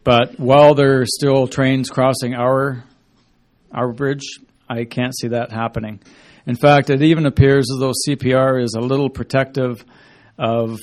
But 0.03 0.39
while 0.39 0.73
there 0.73 1.01
are 1.01 1.05
still 1.05 1.47
trains 1.47 1.89
crossing 1.89 2.33
our 2.33 2.83
our 3.71 3.91
bridge, 3.91 4.23
I 4.69 4.85
can't 4.85 5.15
see 5.15 5.29
that 5.29 5.51
happening. 5.51 5.99
In 6.47 6.55
fact, 6.55 6.89
it 6.89 7.01
even 7.01 7.25
appears 7.25 7.67
as 7.69 7.79
though 7.79 7.91
CPR 8.07 8.63
is 8.63 8.73
a 8.73 8.79
little 8.79 9.09
protective 9.09 9.83
of 10.39 10.79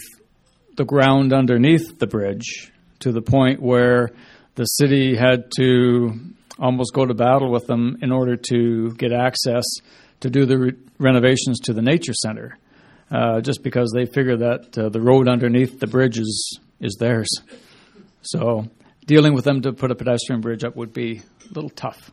the 0.77 0.85
ground 0.85 1.33
underneath 1.33 1.99
the 1.99 2.07
bridge 2.07 2.71
to 3.01 3.13
the 3.13 3.23
point 3.23 3.63
where 3.63 4.11
the 4.57 4.67
city 4.67 5.17
had 5.17 5.51
to 5.57 6.13
almost 6.59 6.93
go 6.93 7.07
to 7.07 7.15
battle 7.15 7.51
with 7.51 7.67
them 7.67 7.97
in 8.03 8.13
order 8.13 8.37
to 8.37 8.93
get 8.97 9.11
access 9.11 9.65
to 10.21 10.29
do 10.29 10.45
the 10.45 10.59
re- 10.59 10.73
renovations 10.99 11.61
to 11.61 11.73
the 11.73 11.81
nature 11.81 12.13
center, 12.13 12.59
uh, 13.11 13.41
just 13.41 13.63
because 13.63 13.91
they 13.95 14.05
figure 14.05 14.37
that 14.37 14.77
uh, 14.77 14.91
the 14.91 15.01
road 15.01 15.29
underneath 15.29 15.81
the 15.81 15.87
bridge 15.87 16.19
is, 16.19 16.61
is 16.79 16.97
theirs. 17.01 17.29
So 18.21 18.69
dealing 19.07 19.33
with 19.33 19.47
them 19.47 19.63
to 19.63 19.73
put 19.73 19.91
a 19.91 19.95
pedestrian 19.95 20.43
bridge 20.43 20.63
up 20.63 20.77
would 20.77 20.93
be 20.93 21.23
a 21.51 21.53
little 21.55 21.71
tough. 21.71 22.11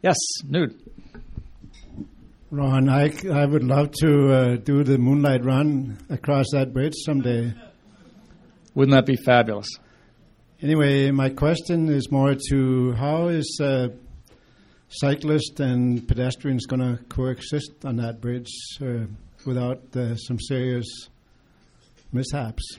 Yes, 0.00 0.16
Nude. 0.48 0.80
Ron, 2.54 2.88
I, 2.88 3.10
I 3.32 3.46
would 3.46 3.64
love 3.64 3.90
to 4.00 4.32
uh, 4.32 4.56
do 4.56 4.84
the 4.84 4.96
moonlight 4.96 5.44
run 5.44 5.98
across 6.08 6.46
that 6.52 6.72
bridge 6.72 6.92
someday. 7.04 7.52
Wouldn't 8.76 8.94
that 8.94 9.06
be 9.06 9.16
fabulous? 9.16 9.66
Anyway, 10.62 11.10
my 11.10 11.30
question 11.30 11.88
is 11.88 12.12
more 12.12 12.36
to 12.50 12.92
how 12.92 13.26
is 13.26 13.58
uh, 13.60 13.88
cyclists 14.86 15.58
and 15.58 16.06
pedestrians 16.06 16.66
going 16.66 16.78
to 16.78 17.02
coexist 17.08 17.84
on 17.84 17.96
that 17.96 18.20
bridge 18.20 18.52
uh, 18.80 19.06
without 19.44 19.82
uh, 19.96 20.14
some 20.14 20.38
serious 20.38 21.08
mishaps? 22.12 22.78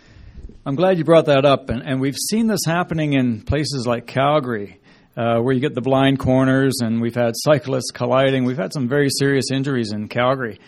I'm 0.65 0.75
glad 0.75 0.97
you 0.97 1.03
brought 1.03 1.25
that 1.25 1.43
up, 1.43 1.69
and, 1.69 1.83
and 1.83 1.99
we've 1.99 2.17
seen 2.29 2.47
this 2.47 2.61
happening 2.65 3.11
in 3.11 3.41
places 3.41 3.85
like 3.85 4.07
Calgary 4.07 4.79
uh, 5.17 5.39
where 5.39 5.53
you 5.53 5.61
get 5.61 5.73
the 5.73 5.81
blind 5.81 6.19
corners, 6.19 6.79
and 6.81 7.01
we've 7.01 7.15
had 7.15 7.33
cyclists 7.37 7.91
colliding. 7.91 8.45
We've 8.45 8.57
had 8.57 8.73
some 8.73 8.87
very 8.87 9.09
serious 9.09 9.51
injuries 9.51 9.91
in 9.91 10.07
Calgary. 10.07 10.59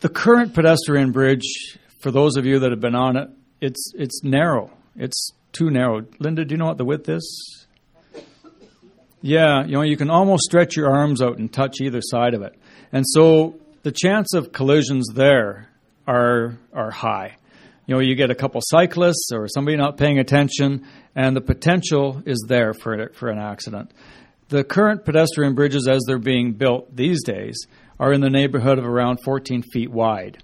The 0.00 0.08
current 0.08 0.54
pedestrian 0.54 1.12
bridge, 1.12 1.78
for 2.00 2.10
those 2.10 2.36
of 2.36 2.46
you 2.46 2.60
that 2.60 2.70
have 2.70 2.80
been 2.80 2.94
on 2.94 3.16
it, 3.16 3.28
it's 3.60 3.92
it's 3.94 4.22
narrow. 4.22 4.70
It's 4.94 5.30
too 5.52 5.70
narrow. 5.70 6.06
Linda, 6.18 6.44
do 6.44 6.52
you 6.52 6.58
know 6.58 6.66
what 6.66 6.78
the 6.78 6.84
width 6.84 7.08
is? 7.08 7.66
Yeah, 9.22 9.64
you 9.64 9.72
know 9.72 9.82
you 9.82 9.96
can 9.96 10.10
almost 10.10 10.44
stretch 10.44 10.76
your 10.76 10.94
arms 10.94 11.20
out 11.20 11.38
and 11.38 11.52
touch 11.52 11.80
either 11.80 12.00
side 12.02 12.34
of 12.34 12.42
it, 12.42 12.54
and 12.92 13.04
so 13.06 13.58
the 13.82 13.92
chance 13.92 14.34
of 14.34 14.52
collisions 14.52 15.08
there 15.14 15.68
are 16.06 16.58
are 16.72 16.90
high 16.90 17.36
you 17.86 17.94
know, 17.94 18.00
you 18.00 18.14
get 18.14 18.30
a 18.30 18.34
couple 18.34 18.60
cyclists 18.64 19.30
or 19.32 19.48
somebody 19.48 19.76
not 19.76 19.96
paying 19.96 20.18
attention, 20.18 20.86
and 21.14 21.36
the 21.36 21.40
potential 21.40 22.22
is 22.26 22.44
there 22.48 22.74
for 22.74 23.10
for 23.14 23.28
an 23.28 23.38
accident. 23.38 23.92
The 24.48 24.64
current 24.64 25.04
pedestrian 25.04 25.54
bridges, 25.54 25.88
as 25.88 26.02
they're 26.06 26.18
being 26.18 26.52
built 26.52 26.94
these 26.94 27.22
days, 27.24 27.66
are 27.98 28.12
in 28.12 28.20
the 28.20 28.30
neighborhood 28.30 28.78
of 28.78 28.84
around 28.84 29.18
14 29.24 29.62
feet 29.72 29.90
wide. 29.90 30.38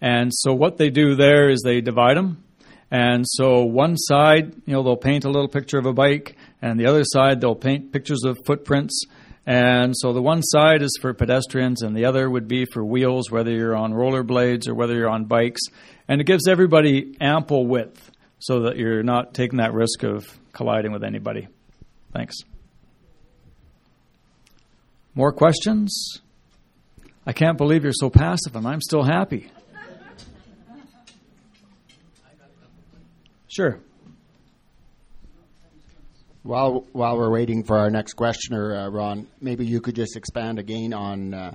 And 0.00 0.30
so 0.32 0.52
what 0.52 0.78
they 0.78 0.90
do 0.90 1.14
there 1.14 1.50
is 1.50 1.62
they 1.62 1.80
divide 1.80 2.16
them. 2.16 2.44
And 2.90 3.24
so 3.26 3.64
one 3.64 3.96
side, 3.96 4.54
you 4.66 4.74
know, 4.74 4.82
they'll 4.82 4.96
paint 4.96 5.24
a 5.24 5.30
little 5.30 5.48
picture 5.48 5.78
of 5.78 5.86
a 5.86 5.92
bike, 5.92 6.36
and 6.60 6.78
the 6.78 6.86
other 6.86 7.04
side 7.04 7.40
they'll 7.40 7.54
paint 7.54 7.92
pictures 7.92 8.22
of 8.24 8.38
footprints. 8.44 9.04
And 9.44 9.92
so 9.96 10.12
the 10.12 10.22
one 10.22 10.40
side 10.42 10.82
is 10.82 10.96
for 11.00 11.12
pedestrians, 11.14 11.82
and 11.82 11.96
the 11.96 12.04
other 12.04 12.30
would 12.30 12.46
be 12.46 12.64
for 12.64 12.84
wheels, 12.84 13.30
whether 13.30 13.50
you're 13.50 13.76
on 13.76 13.92
rollerblades 13.92 14.68
or 14.68 14.74
whether 14.74 14.94
you're 14.94 15.08
on 15.08 15.24
bikes. 15.24 15.62
And 16.06 16.20
it 16.20 16.24
gives 16.24 16.46
everybody 16.46 17.16
ample 17.20 17.66
width 17.66 18.10
so 18.38 18.62
that 18.62 18.76
you're 18.76 19.02
not 19.02 19.34
taking 19.34 19.58
that 19.58 19.72
risk 19.72 20.04
of 20.04 20.24
colliding 20.52 20.92
with 20.92 21.02
anybody. 21.02 21.48
Thanks. 22.12 22.36
More 25.14 25.32
questions? 25.32 26.20
I 27.26 27.32
can't 27.32 27.58
believe 27.58 27.84
you're 27.84 27.92
so 27.94 28.10
passive, 28.10 28.54
and 28.54 28.66
I'm 28.66 28.80
still 28.80 29.02
happy. 29.02 29.50
Sure. 33.48 33.80
While 36.42 36.86
while 36.90 37.16
we're 37.16 37.30
waiting 37.30 37.62
for 37.62 37.78
our 37.78 37.88
next 37.88 38.14
questioner, 38.14 38.74
uh, 38.76 38.88
Ron, 38.88 39.28
maybe 39.40 39.64
you 39.64 39.80
could 39.80 39.94
just 39.94 40.16
expand 40.16 40.58
again 40.58 40.92
on 40.92 41.34
uh, 41.34 41.54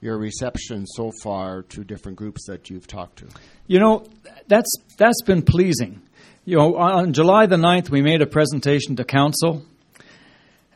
your 0.00 0.16
reception 0.16 0.86
so 0.86 1.12
far 1.22 1.62
to 1.62 1.84
different 1.84 2.16
groups 2.16 2.46
that 2.46 2.70
you've 2.70 2.86
talked 2.86 3.18
to. 3.18 3.28
You 3.66 3.78
know, 3.78 4.06
that's 4.48 4.72
that's 4.96 5.22
been 5.22 5.42
pleasing. 5.42 6.00
You 6.46 6.56
know, 6.56 6.76
on 6.76 7.12
July 7.12 7.46
the 7.46 7.56
9th, 7.56 7.90
we 7.90 8.00
made 8.00 8.22
a 8.22 8.26
presentation 8.26 8.96
to 8.96 9.04
council, 9.04 9.64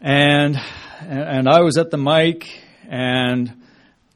and 0.03 0.61
and 1.01 1.49
I 1.49 1.63
was 1.63 1.79
at 1.79 1.91
the 1.91 1.97
mic, 1.97 2.61
and 2.87 3.63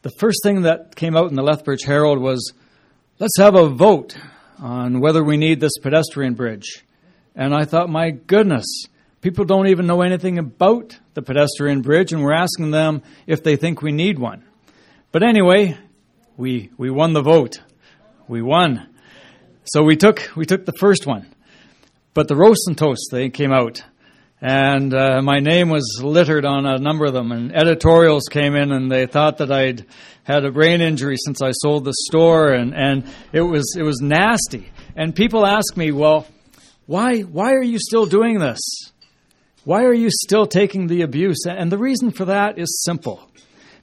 the 0.03 0.11
first 0.19 0.41
thing 0.43 0.63
that 0.63 0.97
came 0.97 1.17
out 1.17 1.31
in 1.31 1.35
the 1.35 1.43
Lethbridge 1.43 1.85
Herald 1.85 2.19
was, 2.19 2.53
"Let's 3.19 3.39
have 3.39 3.55
a 3.55 3.71
vote 3.71 4.17
on 4.59 5.01
whether 5.01 5.25
we 5.25 5.39
need 5.39 5.61
this 5.61 5.79
pedestrian 5.83 6.35
bridge." 6.35 6.85
And 7.35 7.55
I 7.55 7.65
thought, 7.65 7.89
my 7.89 8.11
goodness, 8.11 8.67
People 9.21 9.45
don't 9.45 9.69
even 9.69 9.87
know 9.87 10.01
anything 10.01 10.39
about 10.39 10.99
the 11.13 11.21
pedestrian 11.21 11.83
bridge, 11.83 12.13
and 12.13 12.23
we're 12.23 12.33
asking 12.33 12.71
them 12.71 13.03
if 13.27 13.43
they 13.43 13.57
think 13.57 13.83
we 13.83 13.93
need 13.93 14.19
one. 14.19 14.43
But 15.13 15.23
anyway, 15.23 15.77
we, 16.39 16.71
we 16.79 16.89
won 16.89 17.13
the 17.13 17.21
vote. 17.21 17.61
We 18.29 18.41
won. 18.41 18.89
So 19.65 19.83
we 19.83 19.97
took, 19.97 20.31
we 20.37 20.47
took 20.47 20.65
the 20.65 20.73
first 20.73 21.07
one. 21.07 21.27
But 22.15 22.29
the 22.29 22.37
roast 22.37 22.67
and 22.67 22.79
toast, 22.79 23.09
they 23.13 23.29
came 23.29 23.53
out. 23.53 23.83
And 24.41 24.95
uh, 24.95 25.21
my 25.21 25.39
name 25.41 25.69
was 25.69 26.01
littered 26.03 26.47
on 26.47 26.65
a 26.65 26.79
number 26.79 27.05
of 27.05 27.13
them. 27.13 27.31
And 27.31 27.55
editorials 27.55 28.25
came 28.31 28.55
in 28.55 28.73
and 28.73 28.91
they 28.91 29.05
thought 29.07 29.39
that 29.39 29.53
I'd 29.53 29.85
had 30.25 30.47
a 30.47 30.51
brain 30.51 30.81
injury 30.81 31.17
since 31.19 31.43
I 31.43 31.51
sold 31.51 31.85
the 31.85 31.93
store. 32.09 32.55
And, 32.55 32.75
and 32.75 33.05
it, 33.33 33.43
was, 33.43 33.77
it 33.77 33.83
was 33.83 34.01
nasty. 34.01 34.71
And 34.97 35.15
people 35.15 35.45
ask 35.45 35.77
me, 35.77 35.93
well, 35.93 36.27
why, 36.87 37.21
why 37.21 37.53
are 37.53 37.63
you 37.63 37.79
still 37.79 38.07
doing 38.07 38.39
this? 38.39 38.61
Why 39.65 39.85
are 39.85 39.95
you 39.95 40.09
still 40.11 40.47
taking 40.47 40.87
the 40.87 41.03
abuse? 41.03 41.45
And 41.47 41.71
the 41.71 41.79
reason 41.79 42.11
for 42.11 42.25
that 42.27 42.59
is 42.59 42.83
simple. 42.85 43.29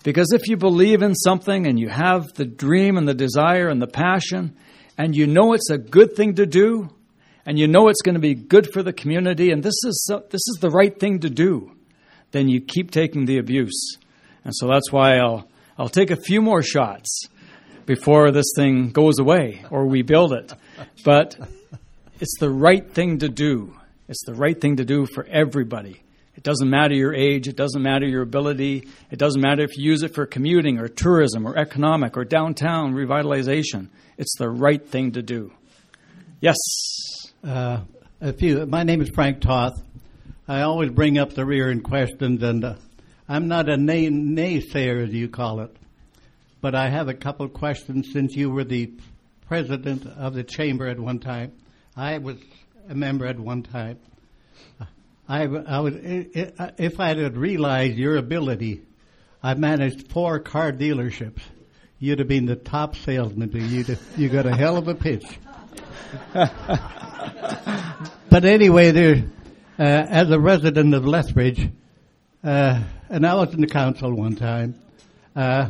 Because 0.03 0.31
if 0.31 0.47
you 0.47 0.57
believe 0.57 1.01
in 1.01 1.13
something 1.13 1.67
and 1.67 1.79
you 1.79 1.89
have 1.89 2.33
the 2.33 2.45
dream 2.45 2.97
and 2.97 3.07
the 3.07 3.13
desire 3.13 3.69
and 3.69 3.81
the 3.81 3.87
passion, 3.87 4.55
and 4.97 5.15
you 5.15 5.27
know 5.27 5.53
it's 5.53 5.69
a 5.69 5.77
good 5.77 6.15
thing 6.15 6.35
to 6.35 6.45
do, 6.45 6.89
and 7.45 7.59
you 7.59 7.67
know 7.67 7.89
it's 7.89 8.01
going 8.01 8.15
to 8.15 8.21
be 8.21 8.33
good 8.33 8.71
for 8.73 8.81
the 8.81 8.93
community, 8.93 9.51
and 9.51 9.63
this 9.63 9.75
is, 9.85 10.11
this 10.29 10.41
is 10.47 10.57
the 10.59 10.69
right 10.69 10.97
thing 10.99 11.19
to 11.19 11.29
do, 11.29 11.71
then 12.31 12.49
you 12.49 12.61
keep 12.61 12.91
taking 12.91 13.25
the 13.25 13.37
abuse. 13.37 13.97
And 14.43 14.55
so 14.55 14.67
that's 14.67 14.91
why 14.91 15.17
I'll, 15.17 15.47
I'll 15.77 15.89
take 15.89 16.09
a 16.09 16.15
few 16.15 16.41
more 16.41 16.63
shots 16.63 17.27
before 17.85 18.31
this 18.31 18.51
thing 18.55 18.89
goes 18.89 19.19
away 19.19 19.63
or 19.69 19.85
we 19.85 20.01
build 20.01 20.33
it. 20.33 20.53
But 21.05 21.37
it's 22.19 22.37
the 22.39 22.49
right 22.49 22.89
thing 22.89 23.19
to 23.19 23.29
do. 23.29 23.76
It's 24.07 24.23
the 24.25 24.33
right 24.33 24.59
thing 24.59 24.77
to 24.77 24.85
do 24.85 25.05
for 25.05 25.25
everybody. 25.25 26.01
It 26.35 26.43
doesn't 26.43 26.69
matter 26.69 26.93
your 26.93 27.15
age, 27.15 27.47
it 27.47 27.55
doesn't 27.55 27.81
matter 27.81 28.05
your 28.05 28.21
ability, 28.21 28.87
it 29.09 29.17
doesn't 29.17 29.41
matter 29.41 29.63
if 29.63 29.75
you 29.75 29.89
use 29.89 30.03
it 30.03 30.13
for 30.13 30.25
commuting 30.27 30.77
or 30.77 30.87
tourism 30.87 31.47
or 31.47 31.57
economic 31.57 32.15
or 32.15 32.25
downtown 32.25 32.93
revitalization. 32.93 33.89
It's 34.17 34.37
the 34.37 34.49
right 34.49 34.85
thing 34.87 35.13
to 35.13 35.21
do. 35.21 35.51
Yes. 36.39 36.55
Uh, 37.43 37.81
a 38.21 38.33
few. 38.33 38.65
My 38.65 38.83
name 38.83 39.01
is 39.01 39.09
Frank 39.09 39.41
Toth. 39.41 39.81
I 40.47 40.61
always 40.61 40.91
bring 40.91 41.17
up 41.17 41.33
the 41.33 41.45
rear 41.45 41.69
in 41.69 41.81
questions, 41.81 42.41
and 42.41 42.63
uh, 42.63 42.75
I'm 43.27 43.47
not 43.47 43.67
a 43.67 43.75
nay- 43.75 44.09
naysayer, 44.09 45.03
as 45.03 45.13
you 45.13 45.27
call 45.27 45.61
it, 45.61 45.75
but 46.61 46.75
I 46.75 46.89
have 46.89 47.09
a 47.09 47.13
couple 47.13 47.47
questions 47.49 48.11
since 48.13 48.35
you 48.35 48.49
were 48.49 48.63
the 48.63 48.93
president 49.47 50.05
of 50.05 50.33
the 50.33 50.43
chamber 50.43 50.87
at 50.87 50.99
one 50.99 51.19
time. 51.19 51.51
I 51.95 52.19
was 52.19 52.37
a 52.89 52.95
member 52.95 53.25
at 53.25 53.39
one 53.39 53.63
time. 53.63 53.99
I, 55.29 55.43
I 55.43 55.79
would, 55.79 55.99
if 56.03 56.99
I 56.99 57.07
had 57.09 57.35
realized 57.35 57.97
your 57.97 58.15
ability, 58.15 58.81
I 59.43 59.55
managed 59.55 60.11
four 60.11 60.39
car 60.39 60.71
dealerships. 60.71 61.41
You'd 61.99 62.19
have 62.19 62.27
been 62.27 62.45
the 62.45 62.55
top 62.55 62.95
salesman. 62.95 63.51
You'd 63.53 63.97
you 64.15 64.29
got 64.29 64.45
a 64.45 64.55
hell 64.55 64.77
of 64.77 64.87
a 64.87 64.95
pitch. 64.95 65.25
but 66.33 68.45
anyway, 68.45 68.91
there, 68.91 69.25
uh, 69.77 69.83
as 69.83 70.29
a 70.29 70.39
resident 70.39 70.93
of 70.93 71.05
Lethbridge, 71.05 71.69
uh, 72.43 72.83
and 73.09 73.25
I 73.25 73.35
was 73.35 73.53
in 73.53 73.61
the 73.61 73.67
council 73.67 74.15
one 74.15 74.35
time, 74.35 74.79
uh, 75.35 75.69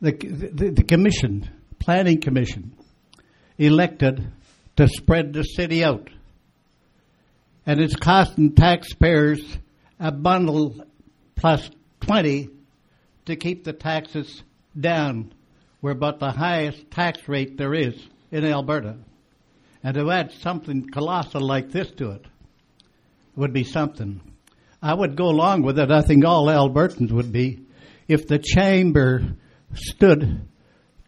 the, 0.00 0.12
the, 0.12 0.70
the 0.70 0.84
commission, 0.84 1.48
planning 1.78 2.20
commission, 2.20 2.76
elected 3.58 4.32
to 4.76 4.88
spread 4.88 5.32
the 5.32 5.42
city 5.42 5.84
out. 5.84 6.08
And 7.66 7.80
it's 7.80 7.96
costing 7.96 8.54
taxpayers 8.54 9.40
a 10.00 10.10
bundle 10.10 10.84
plus 11.36 11.70
20 12.00 12.50
to 13.26 13.36
keep 13.36 13.64
the 13.64 13.72
taxes 13.72 14.42
down. 14.78 15.32
We're 15.80 15.92
about 15.92 16.18
the 16.18 16.32
highest 16.32 16.90
tax 16.90 17.28
rate 17.28 17.56
there 17.56 17.74
is 17.74 17.94
in 18.30 18.44
Alberta. 18.44 18.96
And 19.84 19.94
to 19.94 20.10
add 20.10 20.32
something 20.32 20.88
colossal 20.88 21.40
like 21.40 21.70
this 21.70 21.90
to 21.92 22.10
it 22.12 22.24
would 23.36 23.52
be 23.52 23.64
something. 23.64 24.20
I 24.80 24.94
would 24.94 25.16
go 25.16 25.26
along 25.26 25.62
with 25.62 25.78
it. 25.78 25.90
I 25.90 26.02
think 26.02 26.24
all 26.24 26.46
Albertans 26.46 27.12
would 27.12 27.32
be 27.32 27.60
if 28.08 28.26
the 28.26 28.38
chamber 28.38 29.22
stood 29.74 30.48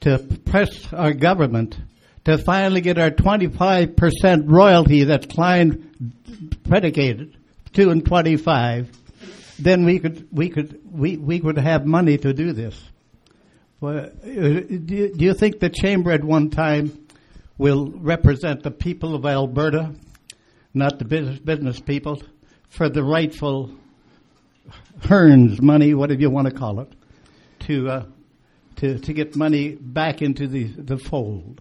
to 0.01 0.19
press 0.45 0.93
our 0.93 1.13
government 1.13 1.77
to 2.25 2.39
finally 2.39 2.81
get 2.81 2.99
our 2.99 3.11
25% 3.11 4.45
royalty 4.47 5.05
that's 5.05 5.27
Klein 5.27 5.93
predicated, 6.65 7.37
2 7.75 7.91
and 7.91 8.05
25, 8.05 8.91
then 9.59 9.85
we 9.85 9.99
could, 9.99 10.27
we 10.33 10.49
could, 10.49 10.81
we, 10.91 11.17
we 11.17 11.39
could 11.39 11.59
have 11.59 11.87
money 11.87 12.17
to 12.19 12.33
do 12.33 12.53
this. 12.53 12.81
Well, 13.81 14.07
uh, 14.07 14.09
do, 14.21 15.13
do 15.15 15.25
you 15.25 15.35
think 15.35 15.61
the 15.61 15.69
chamber 15.69 16.13
at 16.13 16.25
one 16.25 16.51
time 16.51 17.07
will 17.59 17.91
represent 17.91 18.63
the 18.63 18.71
people 18.71 19.15
of 19.15 19.27
Alberta, 19.27 19.95
not 20.73 20.99
the 20.99 21.05
business, 21.05 21.39
business 21.39 21.81
people, 21.81 22.23
for 22.69 22.89
the 22.89 23.05
rightful 23.05 23.71
Hearns 25.01 25.61
money, 25.61 25.93
whatever 25.93 26.21
you 26.21 26.31
want 26.31 26.49
to 26.49 26.55
call 26.55 26.81
it, 26.81 26.89
to 27.61 27.89
uh, 27.91 28.05
to 28.77 28.99
to 28.99 29.13
get 29.13 29.37
money 29.37 29.75
back 29.75 30.23
into 30.23 30.47
the 30.47 30.65
the 30.65 30.97
fold? 30.97 31.61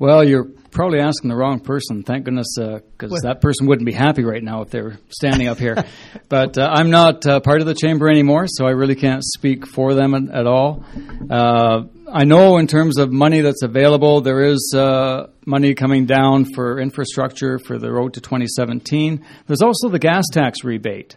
Well, 0.00 0.24
you're 0.24 0.46
probably 0.70 0.98
asking 0.98 1.28
the 1.28 1.36
wrong 1.36 1.60
person. 1.60 2.02
Thank 2.02 2.24
goodness, 2.24 2.54
because 2.56 3.10
Well- 3.10 3.20
that 3.22 3.42
person 3.42 3.66
wouldn't 3.66 3.84
be 3.84 3.92
happy 3.92 4.24
right 4.24 4.42
now 4.42 4.62
if 4.62 4.70
they 4.70 4.80
were 4.80 4.96
standing 5.10 5.46
up 5.46 5.58
here. 5.58 5.76
but 6.30 6.56
uh, 6.56 6.70
I'm 6.72 6.88
not 6.88 7.26
uh, 7.26 7.40
part 7.40 7.60
of 7.60 7.66
the 7.66 7.74
chamber 7.74 8.08
anymore, 8.08 8.46
so 8.48 8.66
I 8.66 8.70
really 8.70 8.94
can't 8.94 9.22
speak 9.22 9.66
for 9.66 9.92
them 9.92 10.14
at, 10.14 10.34
at 10.34 10.46
all. 10.46 10.82
Uh, 11.28 11.82
I 12.10 12.24
know 12.24 12.56
in 12.56 12.66
terms 12.66 12.98
of 12.98 13.12
money 13.12 13.42
that's 13.42 13.62
available, 13.62 14.22
there 14.22 14.40
is 14.40 14.72
uh, 14.74 15.26
money 15.44 15.74
coming 15.74 16.06
down 16.06 16.46
for 16.54 16.80
infrastructure 16.80 17.58
for 17.58 17.78
the 17.78 17.92
road 17.92 18.14
to 18.14 18.22
2017. 18.22 19.22
There's 19.48 19.60
also 19.60 19.90
the 19.90 19.98
gas 19.98 20.24
tax 20.32 20.64
rebate. 20.64 21.14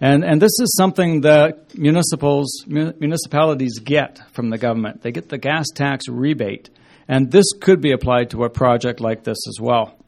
And, 0.00 0.24
and 0.24 0.40
this 0.40 0.52
is 0.60 0.72
something 0.76 1.22
that 1.22 1.76
municipals, 1.76 2.64
mu- 2.68 2.92
municipalities 3.00 3.80
get 3.80 4.20
from 4.32 4.50
the 4.50 4.56
government. 4.56 5.02
They 5.02 5.10
get 5.10 5.28
the 5.30 5.36
gas 5.36 5.66
tax 5.74 6.06
rebate. 6.08 6.70
And 7.10 7.32
this 7.32 7.46
could 7.60 7.80
be 7.80 7.90
applied 7.90 8.30
to 8.30 8.44
a 8.44 8.48
project 8.48 9.00
like 9.00 9.24
this 9.24 9.38
as 9.48 9.58
well. 9.60 9.98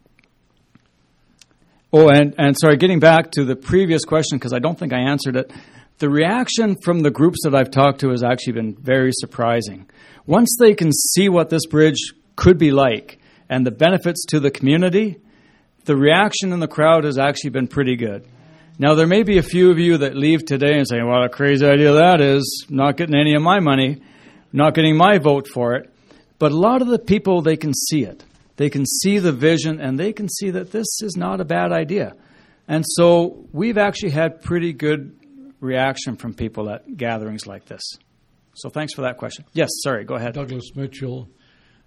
Oh, 1.93 2.09
and, 2.09 2.33
and 2.39 2.57
sorry, 2.57 2.77
getting 2.77 3.01
back 3.01 3.33
to 3.33 3.45
the 3.45 3.57
previous 3.57 4.05
question, 4.05 4.39
because 4.39 4.53
I 4.53 4.61
don't 4.61 4.79
think 4.79 4.93
I 4.93 5.01
answered 5.01 5.35
it. 5.35 5.53
The 5.99 6.09
reaction 6.09 6.77
from 6.77 7.01
the 7.01 7.11
groups 7.11 7.41
that 7.43 7.57
I've 7.57 7.73
talked 7.73 8.01
to 8.01 8.11
has 8.11 8.23
actually 8.23 8.53
been 8.53 8.77
very 8.77 9.11
surprising. 9.13 9.91
Once 10.27 10.57
they 10.61 10.75
can 10.75 10.93
see 10.93 11.29
what 11.29 11.51
this 11.51 11.67
bridge 11.67 11.99
could 12.37 12.57
be 12.57 12.71
like 12.71 13.19
and 13.49 13.67
the 13.67 13.73
benefits 13.73 14.25
to 14.27 14.39
the 14.39 14.53
community, 14.53 15.19
the 15.87 15.97
reaction 15.97 16.53
in 16.53 16.61
the 16.61 16.69
crowd 16.69 17.03
has 17.03 17.19
actually 17.19 17.51
been 17.51 17.67
pretty 17.67 17.97
good. 17.97 18.29
Now, 18.79 18.95
there 18.95 19.09
may 19.09 19.25
be 19.25 19.39
a 19.39 19.43
few 19.43 19.73
of 19.73 19.79
you 19.81 19.99
that 19.99 20.15
leave 20.15 20.45
today 20.45 20.79
and 20.79 20.87
say, 20.87 21.03
what 21.03 21.25
a 21.25 21.29
crazy 21.29 21.67
idea 21.67 21.95
that 21.95 22.21
is, 22.21 22.65
not 22.71 22.97
getting 22.97 23.17
any 23.17 23.35
of 23.35 23.43
my 23.43 23.59
money, 23.59 24.01
not 24.53 24.75
getting 24.75 24.97
my 24.97 25.19
vote 25.19 25.49
for 25.49 25.75
it. 25.75 25.92
But 26.43 26.51
a 26.51 26.57
lot 26.57 26.83
of 26.83 26.89
the 26.89 26.99
people, 26.99 27.41
they 27.41 27.57
can 27.57 27.73
see 27.73 28.03
it. 28.03 28.25
They 28.57 28.69
can 28.69 28.85
see 28.85 29.21
the 29.21 29.31
vision 29.31 29.81
and 29.81 29.97
they 29.97 30.13
can 30.13 30.29
see 30.29 30.51
that 30.51 30.73
this 30.73 30.89
is 31.01 31.17
not 31.17 31.41
a 31.41 31.45
bad 31.45 31.71
idea. 31.71 32.17
And 32.67 32.85
so 32.85 33.47
we've 33.53 33.79
actually 33.79 34.11
had 34.11 34.43
pretty 34.43 34.73
good 34.73 35.17
reaction 35.61 36.17
from 36.17 36.35
people 36.35 36.69
at 36.69 36.97
gatherings 36.97 37.47
like 37.47 37.67
this. 37.67 37.85
So 38.55 38.71
thanks 38.71 38.93
for 38.93 39.03
that 39.03 39.19
question. 39.19 39.45
Yes, 39.53 39.69
sorry, 39.85 40.03
go 40.05 40.17
ahead. 40.17 40.35
Douglas 40.35 40.75
Mitchell. 40.75 41.29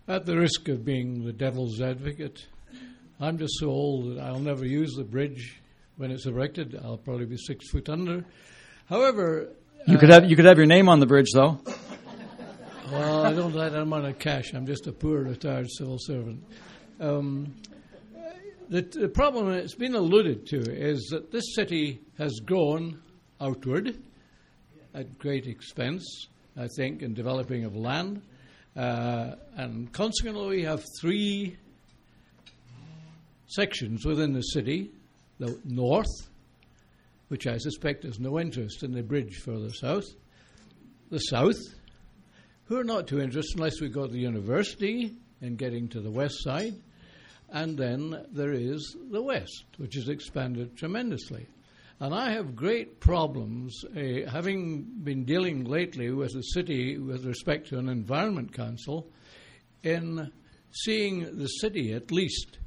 At 0.07 0.25
the 0.25 0.37
risk 0.37 0.69
of 0.69 0.85
being 0.85 1.25
the 1.25 1.33
devil's 1.33 1.81
advocate, 1.81 2.47
I'm 3.19 3.37
just 3.37 3.55
so 3.59 3.67
old 3.67 4.15
that 4.15 4.23
I'll 4.23 4.39
never 4.39 4.65
use 4.65 4.93
the 4.95 5.03
bridge 5.03 5.59
when 5.97 6.11
it's 6.11 6.27
erected. 6.27 6.79
I'll 6.81 6.95
probably 6.95 7.25
be 7.25 7.35
six 7.35 7.69
foot 7.71 7.89
under. 7.89 8.23
However, 8.87 9.49
You 9.85 9.97
could 9.97 10.11
uh, 10.11 10.21
have 10.21 10.29
you 10.29 10.37
could 10.37 10.45
have 10.45 10.55
your 10.55 10.65
name 10.65 10.87
on 10.87 11.01
the 11.01 11.07
bridge 11.07 11.31
though. 11.33 11.59
I 13.25 13.33
don't 13.33 13.55
let 13.55 13.73
I'm 13.73 13.91
of 13.91 14.19
cash. 14.19 14.53
I'm 14.53 14.67
just 14.67 14.85
a 14.85 14.91
poor 14.91 15.23
retired 15.23 15.67
civil 15.71 15.97
servant. 15.99 16.43
Um, 16.99 17.55
the, 18.69 18.81
the 18.81 19.09
problem 19.09 19.49
it's 19.49 19.73
been 19.73 19.95
alluded 19.95 20.45
to 20.47 20.57
is 20.57 21.07
that 21.09 21.31
this 21.31 21.55
city 21.55 22.01
has 22.19 22.39
grown 22.45 23.01
outward 23.41 23.97
at 24.93 25.17
great 25.17 25.47
expense, 25.47 26.27
I 26.55 26.67
think, 26.75 27.01
in 27.01 27.15
developing 27.15 27.65
of 27.65 27.75
land. 27.75 28.21
Uh, 28.75 29.31
and 29.55 29.91
consequently, 29.91 30.57
we 30.57 30.63
have 30.63 30.83
three 31.01 31.57
sections 33.47 34.05
within 34.05 34.33
the 34.33 34.41
city 34.41 34.91
the 35.39 35.59
north, 35.65 36.29
which 37.29 37.47
I 37.47 37.57
suspect 37.57 38.03
has 38.03 38.19
no 38.19 38.39
interest 38.39 38.83
in 38.83 38.93
the 38.93 39.01
bridge 39.01 39.37
further 39.37 39.71
south, 39.73 40.05
the 41.09 41.17
south, 41.17 41.57
who 42.65 42.79
are 42.79 42.83
not 42.83 43.07
too 43.07 43.21
interested 43.21 43.57
unless 43.57 43.79
we 43.79 43.89
go 43.89 44.07
to 44.07 44.11
the 44.11 44.19
university 44.19 45.13
in 45.41 45.55
getting 45.55 45.87
to 45.89 46.01
the 46.01 46.11
west 46.11 46.43
side. 46.43 46.73
And 47.51 47.77
then 47.77 48.25
there 48.31 48.53
is 48.53 48.95
the 49.11 49.21
west, 49.21 49.65
which 49.77 49.95
has 49.95 50.09
expanded 50.09 50.75
tremendously. 50.75 51.47
And 51.99 52.13
I 52.13 52.31
have 52.31 52.55
great 52.55 52.99
problems, 52.99 53.85
uh, 53.95 54.29
having 54.29 54.83
been 55.03 55.23
dealing 55.23 55.63
lately 55.63 56.11
with 56.11 56.33
the 56.33 56.41
city 56.41 56.97
with 56.97 57.25
respect 57.25 57.69
to 57.69 57.77
an 57.77 57.87
environment 57.87 58.51
council, 58.51 59.07
in 59.83 60.31
seeing 60.71 61.37
the 61.37 61.47
city 61.47 61.93
at 61.93 62.11
least 62.11 62.57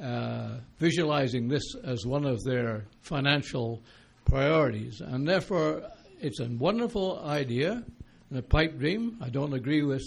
uh, 0.00 0.58
visualizing 0.78 1.48
this 1.48 1.74
as 1.82 2.06
one 2.06 2.24
of 2.24 2.44
their 2.44 2.84
financial 3.00 3.82
priorities. 4.24 5.00
And 5.00 5.26
therefore, 5.26 5.82
it's 6.20 6.38
a 6.38 6.46
wonderful 6.46 7.20
idea 7.24 7.82
and 8.30 8.38
a 8.38 8.42
pipe 8.42 8.78
dream. 8.78 9.18
I 9.20 9.28
don't 9.28 9.52
agree 9.52 9.82
with 9.82 10.02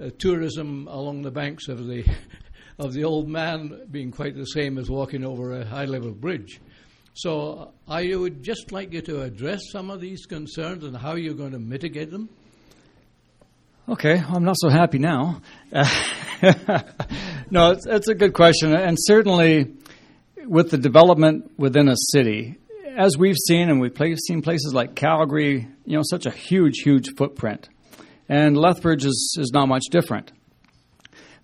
uh, 0.00 0.10
tourism 0.18 0.88
along 0.88 1.22
the 1.22 1.30
banks 1.30 1.68
of 1.68 1.86
the 1.86 2.04
of 2.78 2.92
the 2.92 3.02
Oldman 3.02 3.90
being 3.90 4.10
quite 4.10 4.36
the 4.36 4.44
same 4.44 4.78
as 4.78 4.90
walking 4.90 5.24
over 5.24 5.52
a 5.52 5.64
high 5.64 5.86
level 5.86 6.12
bridge. 6.12 6.60
So 7.14 7.72
I 7.88 8.14
would 8.14 8.42
just 8.42 8.72
like 8.72 8.92
you 8.92 9.00
to 9.02 9.22
address 9.22 9.60
some 9.72 9.90
of 9.90 10.00
these 10.02 10.26
concerns 10.26 10.84
and 10.84 10.94
how 10.94 11.14
you're 11.14 11.34
going 11.34 11.52
to 11.52 11.58
mitigate 11.58 12.10
them. 12.10 12.28
Okay, 13.88 14.18
I'm 14.18 14.44
not 14.44 14.56
so 14.58 14.68
happy 14.68 14.98
now. 14.98 15.40
no, 15.72 17.70
it's, 17.70 17.86
it's 17.86 18.08
a 18.08 18.14
good 18.14 18.34
question, 18.34 18.74
and 18.74 18.98
certainly 19.00 19.72
with 20.44 20.70
the 20.70 20.76
development 20.76 21.52
within 21.56 21.88
a 21.88 21.94
city, 22.12 22.58
as 22.96 23.18
we've 23.18 23.36
seen, 23.46 23.68
and 23.68 23.78
we've 23.78 24.18
seen 24.26 24.40
places 24.40 24.72
like 24.72 24.96
Calgary, 24.96 25.68
you 25.84 25.96
know, 25.96 26.02
such 26.02 26.24
a 26.24 26.30
huge, 26.30 26.78
huge 26.78 27.14
footprint, 27.14 27.68
and 28.28 28.56
Lethbridge 28.56 29.04
is, 29.04 29.36
is 29.38 29.50
not 29.52 29.66
much 29.66 29.84
different. 29.90 30.32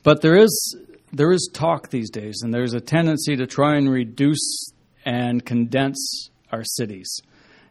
But 0.03 0.23
there 0.23 0.37
is 0.37 0.77
there 1.13 1.31
is 1.31 1.51
talk 1.53 1.91
these 1.91 2.11
days, 2.11 2.41
and 2.43 2.55
there's 2.55 2.73
a 2.73 2.81
tendency 2.81 3.37
to 3.37 3.47
try 3.47 3.77
and 3.77 3.91
reduce 3.91 4.73
and 5.05 5.45
condense 5.45 6.31
our 6.51 6.65
cities, 6.65 7.21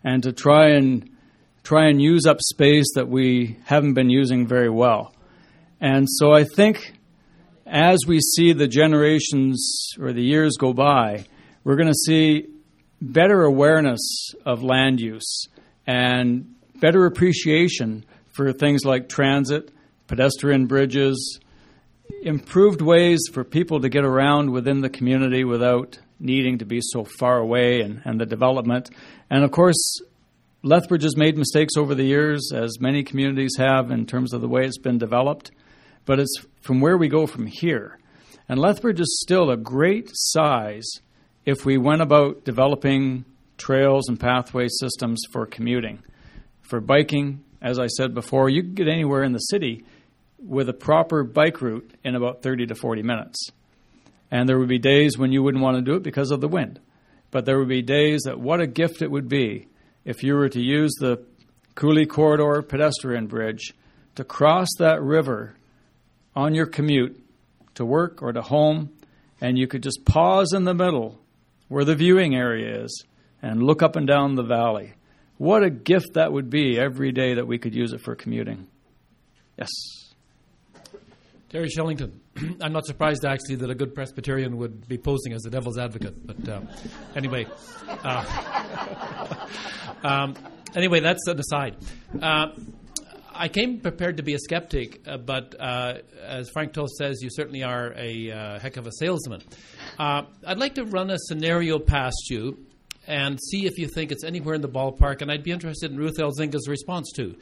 and 0.04 0.22
to 0.24 0.32
try 0.32 0.70
and 0.70 1.10
try 1.63 1.88
and 1.88 2.00
use 2.02 2.26
up 2.28 2.38
space 2.39 2.94
that 2.96 3.10
we 3.10 3.58
haven't 3.65 3.96
been 3.96 4.10
using 4.10 4.48
very 4.48 4.70
well. 4.70 5.13
And 5.80 6.08
so 6.08 6.34
I 6.34 6.44
think 6.44 6.94
as 7.65 8.00
we 8.08 8.20
see 8.20 8.54
the 8.54 8.67
generations 8.67 9.94
or 10.00 10.13
the 10.13 10.24
years 10.24 10.56
go 10.60 10.72
by, 10.72 11.26
we're 11.63 11.76
going 11.76 11.88
to 11.88 11.94
see 11.94 12.48
better 13.02 13.44
awareness 13.44 14.34
of 14.46 14.64
land 14.64 15.00
use 15.00 15.48
and 15.88 16.56
better 16.76 17.06
appreciation 17.06 18.06
for 18.28 18.54
things 18.54 18.86
like 18.86 19.10
transit, 19.10 19.72
pedestrian 20.08 20.68
bridges, 20.68 21.40
improved 22.22 22.82
ways 22.82 23.20
for 23.34 23.44
people 23.44 23.82
to 23.82 23.90
get 23.90 24.06
around 24.06 24.52
within 24.52 24.82
the 24.82 24.90
community 24.90 25.44
without 25.44 25.98
needing 26.20 26.60
to 26.60 26.66
be 26.66 26.80
so 26.82 27.04
far 27.04 27.40
away 27.40 27.82
and, 27.82 28.02
and 28.06 28.22
the 28.22 28.26
development. 28.26 28.90
And 29.30 29.44
of 29.44 29.52
course, 29.52 30.02
Lethbridge 30.64 31.04
has 31.04 31.18
made 31.18 31.38
mistakes 31.38 31.76
over 31.76 31.96
the 31.96 32.04
years, 32.04 32.52
as 32.54 32.80
many 32.80 33.04
communities 33.04 33.56
have, 33.58 33.90
in 33.90 34.06
terms 34.06 34.32
of 34.32 34.42
the 34.42 34.48
way 34.48 34.66
it's 34.66 34.78
been 34.78 35.00
developed. 35.00 35.52
But 36.06 36.20
it's 36.20 36.36
from 36.62 36.82
where 36.82 36.98
we 36.98 37.08
go 37.08 37.26
from 37.26 37.48
here. 37.48 37.98
And 38.48 38.60
Lethbridge 38.60 39.00
is 39.00 39.20
still 39.22 39.50
a 39.50 39.58
great 39.58 40.10
size 40.14 40.88
if 41.45 41.65
we 41.65 41.77
went 41.77 42.01
about 42.01 42.43
developing 42.43 43.25
trails 43.58 44.10
and 44.10 44.19
pathway 44.19 44.67
systems 44.67 45.21
for 45.32 45.45
commuting. 45.45 46.04
For 46.62 46.80
biking, 46.80 47.43
as 47.62 47.80
I 47.80 47.88
said 47.88 48.13
before, 48.13 48.49
you 48.49 48.63
could 48.63 48.75
get 48.75 48.88
anywhere 48.88 49.23
in 49.23 49.34
the 49.34 49.39
city 49.39 49.86
with 50.39 50.69
a 50.69 50.73
proper 50.73 51.23
bike 51.23 51.62
route 51.62 51.91
in 52.04 52.15
about 52.15 52.41
30 52.41 52.67
to 52.67 52.75
40 52.75 53.04
minutes. 53.04 53.49
And 54.32 54.47
there 54.47 54.58
would 54.58 54.69
be 54.69 54.80
days 54.80 55.17
when 55.17 55.32
you 55.32 55.43
wouldn't 55.43 55.63
want 55.63 55.77
to 55.77 55.82
do 55.82 55.95
it 55.95 56.04
because 56.04 56.32
of 56.32 56.41
the 56.41 56.47
wind. 56.47 56.80
But 57.30 57.45
there 57.45 57.60
would 57.60 57.67
be 57.67 57.82
days 57.82 58.21
that 58.25 58.39
what 58.39 58.62
a 58.62 58.67
gift 58.67 59.01
it 59.01 59.12
would 59.12 59.30
be 59.30 59.67
if 60.06 60.23
you 60.23 60.34
were 60.34 60.49
to 60.49 60.62
use 60.62 60.93
the 60.99 61.23
Coulee 61.75 62.06
Corridor 62.06 62.62
pedestrian 62.62 63.27
bridge 63.27 63.73
to 64.15 64.23
cross 64.23 64.67
that 64.80 65.01
river 65.01 65.56
on 66.36 66.56
your 66.56 66.65
commute 66.65 67.23
to 67.75 67.86
work 67.86 68.21
or 68.21 68.34
to 68.34 68.41
home, 68.41 68.89
and 69.39 69.58
you 69.58 69.67
could 69.67 69.84
just 69.84 70.06
pause 70.06 70.54
in 70.54 70.63
the 70.63 70.73
middle 70.73 71.20
where 71.71 71.86
the 71.86 71.95
viewing 71.95 72.36
area 72.36 72.84
is 72.84 73.05
and 73.41 73.63
look 73.63 73.81
up 73.81 73.95
and 73.95 74.05
down 74.05 74.36
the 74.36 74.43
valley. 74.43 74.93
What 75.38 75.63
a 75.63 75.69
gift 75.69 76.15
that 76.15 76.34
would 76.34 76.49
be 76.49 76.77
every 76.77 77.13
day 77.13 77.36
that 77.36 77.47
we 77.47 77.60
could 77.60 77.73
use 77.73 77.93
it 77.93 78.01
for 78.01 78.13
commuting. 78.13 78.67
Yes. 79.57 79.69
Terry 81.49 81.69
Shellington. 81.69 82.12
I'm 82.62 82.73
not 82.73 82.86
surprised 82.86 83.23
actually 83.23 83.55
that 83.55 83.69
a 83.69 83.75
good 83.75 83.95
Presbyterian 83.95 84.57
would 84.57 84.86
be 84.89 84.97
posing 84.97 85.31
as 85.31 85.43
the 85.43 85.49
devil's 85.49 85.77
advocate, 85.77 86.27
but 86.27 86.49
uh, 86.49 86.60
anyway. 87.15 87.47
Uh, 87.88 89.36
um, 90.03 90.36
anyway, 90.75 90.99
that's 90.99 91.25
an 91.27 91.39
aside. 91.39 91.77
Uh, 92.21 92.47
I 93.41 93.47
came 93.47 93.80
prepared 93.80 94.17
to 94.17 94.23
be 94.23 94.36
a 94.36 94.38
skeptic, 94.38 95.01
uh, 95.08 95.17
but 95.17 95.60
uh, 95.60 95.95
as 96.23 96.51
Frank 96.51 96.73
Toth 96.73 96.91
says, 96.91 97.23
you 97.23 97.30
certainly 97.32 97.63
are 97.63 97.91
a 97.97 98.30
uh, 98.30 98.60
heck 98.60 98.77
of 98.77 98.86
a 98.86 98.91
salesman. 98.99 99.41
Uh, 99.97 100.25
I'd 100.45 100.60
like 100.60 100.75
to 100.75 100.86
run 100.86 101.10
a 101.10 101.17
scenario 101.17 101.80
past 101.80 102.30
you 102.30 102.67
and 103.08 103.39
see 103.49 103.65
if 103.65 103.80
you 103.80 103.88
think 103.88 104.12
it's 104.12 104.23
anywhere 104.23 104.54
in 104.54 104.62
the 104.62 104.69
ballpark, 104.69 105.23
and 105.23 105.32
I'd 105.32 105.41
be 105.41 105.49
interested 105.49 105.89
in 105.89 105.97
Ruth 105.97 106.19
Elzinga's 106.19 106.67
response 106.67 107.12
too. 107.15 107.36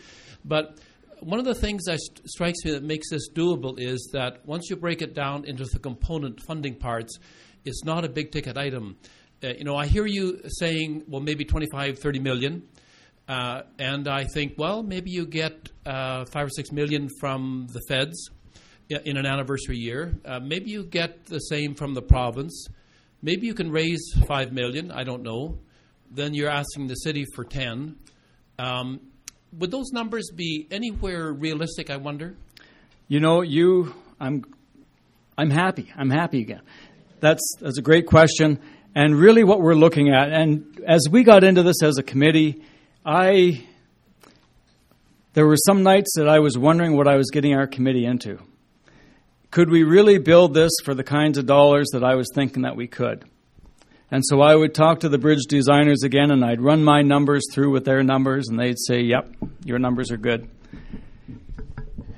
But 0.45 0.79
one 1.19 1.37
of 1.37 1.43
the 1.43 1.53
things 1.53 1.83
that 1.83 1.99
st- 1.99 2.29
strikes 2.29 2.63
me 2.63 2.71
that 2.71 2.83
makes 2.83 3.09
this 3.09 3.29
doable 3.33 3.77
is 3.77 4.09
that 4.13 4.45
once 4.45 4.69
you 4.69 4.77
break 4.77 5.01
it 5.01 5.13
down 5.13 5.43
into 5.43 5.65
the 5.65 5.79
component 5.79 6.39
funding 6.47 6.75
parts, 6.75 7.19
it's 7.65 7.83
not 7.83 8.05
a 8.05 8.09
big 8.09 8.31
ticket 8.31 8.57
item. 8.57 8.95
Uh, 9.43 9.49
you 9.49 9.65
know, 9.65 9.75
I 9.75 9.85
hear 9.85 10.05
you 10.05 10.39
saying, 10.47 11.03
well, 11.09 11.19
maybe 11.19 11.43
25, 11.43 11.99
30 11.99 12.19
million. 12.19 12.69
Uh, 13.29 13.61
and 13.77 14.07
I 14.07 14.23
think, 14.23 14.55
well, 14.57 14.81
maybe 14.81 15.11
you 15.11 15.27
get 15.27 15.69
uh, 15.85 16.25
five 16.25 16.47
or 16.47 16.49
six 16.49 16.71
million 16.71 17.07
from 17.19 17.67
the 17.71 17.79
feds 17.87 18.31
in 18.89 19.17
an 19.17 19.27
anniversary 19.27 19.77
year. 19.77 20.17
Uh, 20.25 20.39
maybe 20.39 20.71
you 20.71 20.83
get 20.83 21.27
the 21.27 21.37
same 21.37 21.75
from 21.75 21.93
the 21.93 22.01
province. 22.01 22.67
Maybe 23.21 23.45
you 23.45 23.53
can 23.53 23.69
raise 23.69 24.01
five 24.27 24.51
million. 24.51 24.91
I 24.91 25.03
don't 25.03 25.21
know. 25.21 25.59
Then 26.09 26.33
you're 26.33 26.49
asking 26.49 26.87
the 26.87 26.95
city 26.95 27.25
for 27.35 27.43
ten. 27.43 27.97
Um, 28.57 28.99
would 29.59 29.69
those 29.69 29.91
numbers 29.91 30.31
be 30.35 30.67
anywhere 30.71 31.31
realistic? 31.31 31.91
I 31.91 31.97
wonder. 31.97 32.35
You 33.07 33.19
know, 33.19 33.41
you, 33.41 33.93
I'm, 34.19 34.43
I'm 35.37 35.51
happy. 35.51 35.91
I'm 35.95 36.09
happy 36.09 36.41
again. 36.41 36.61
That's 37.19 37.43
that's 37.59 37.77
a 37.77 37.83
great 37.83 38.07
question, 38.07 38.59
and 38.95 39.15
really 39.15 39.43
what 39.43 39.61
we're 39.61 39.75
looking 39.75 40.09
at. 40.09 40.31
And 40.31 40.81
as 40.87 41.07
we 41.11 41.23
got 41.23 41.43
into 41.43 41.61
this 41.61 41.83
as 41.83 41.99
a 41.99 42.03
committee, 42.03 42.63
I 43.05 43.65
there 45.33 45.45
were 45.45 45.57
some 45.57 45.83
nights 45.83 46.13
that 46.17 46.27
I 46.27 46.39
was 46.39 46.57
wondering 46.57 46.97
what 46.97 47.07
I 47.07 47.15
was 47.15 47.29
getting 47.29 47.53
our 47.53 47.67
committee 47.67 48.05
into. 48.05 48.39
Could 49.51 49.69
we 49.69 49.83
really 49.83 50.17
build 50.17 50.53
this 50.53 50.71
for 50.83 50.93
the 50.93 51.03
kinds 51.03 51.37
of 51.37 51.45
dollars 51.45 51.87
that 51.93 52.03
I 52.03 52.15
was 52.15 52.27
thinking 52.33 52.63
that 52.63 52.75
we 52.75 52.87
could? 52.87 53.25
And 54.11 54.23
so 54.25 54.41
I 54.41 54.55
would 54.55 54.73
talk 54.73 55.01
to 55.01 55.09
the 55.09 55.19
bridge 55.19 55.45
designers 55.47 56.03
again, 56.03 56.31
and 56.31 56.43
I'd 56.43 56.61
run 56.61 56.83
my 56.83 57.03
numbers 57.03 57.43
through 57.53 57.71
with 57.71 57.85
their 57.85 58.03
numbers, 58.03 58.47
and 58.49 58.59
they'd 58.59 58.79
say, 58.79 59.01
Yep, 59.01 59.35
your 59.65 59.79
numbers 59.79 60.11
are 60.11 60.17
good. 60.17 60.49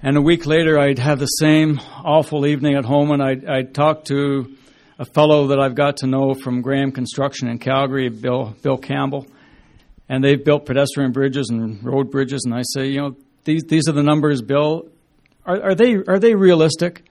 And 0.01 0.17
a 0.17 0.21
week 0.21 0.45
later, 0.45 0.79
I'd 0.79 0.99
have 0.99 1.19
the 1.19 1.25
same 1.25 1.79
awful 2.03 2.45
evening 2.45 2.75
at 2.75 2.85
home, 2.85 3.11
and 3.11 3.21
I'd, 3.21 3.45
I'd 3.45 3.73
talk 3.75 4.05
to 4.05 4.55
a 4.97 5.05
fellow 5.05 5.47
that 5.47 5.59
I've 5.59 5.75
got 5.75 5.97
to 5.97 6.07
know 6.07 6.33
from 6.33 6.61
Graham 6.61 6.91
Construction 6.91 7.49
in 7.49 7.59
Calgary, 7.59 8.09
Bill, 8.09 8.55
Bill 8.61 8.77
Campbell. 8.77 9.27
And 10.11 10.21
they've 10.21 10.43
built 10.43 10.65
pedestrian 10.65 11.13
bridges 11.13 11.47
and 11.49 11.81
road 11.81 12.11
bridges, 12.11 12.41
and 12.43 12.53
I 12.53 12.63
say, 12.63 12.87
you 12.87 12.99
know, 12.99 13.15
these, 13.45 13.63
these 13.63 13.87
are 13.87 13.93
the 13.93 14.03
numbers, 14.03 14.41
Bill. 14.41 14.89
Are, 15.45 15.69
are, 15.69 15.73
they, 15.73 15.95
are 16.05 16.19
they 16.19 16.35
realistic? 16.35 17.05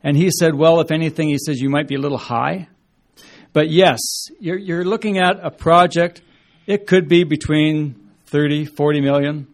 And 0.00 0.16
he 0.16 0.30
said, 0.30 0.54
well, 0.54 0.78
if 0.78 0.92
anything, 0.92 1.28
he 1.28 1.38
says, 1.44 1.60
you 1.60 1.68
might 1.68 1.88
be 1.88 1.96
a 1.96 1.98
little 1.98 2.18
high. 2.18 2.68
But 3.52 3.68
yes, 3.68 3.98
you're, 4.38 4.58
you're 4.58 4.84
looking 4.84 5.18
at 5.18 5.44
a 5.44 5.50
project, 5.50 6.22
it 6.68 6.86
could 6.86 7.08
be 7.08 7.24
between 7.24 8.12
30, 8.26 8.66
40 8.66 9.00
million. 9.00 9.48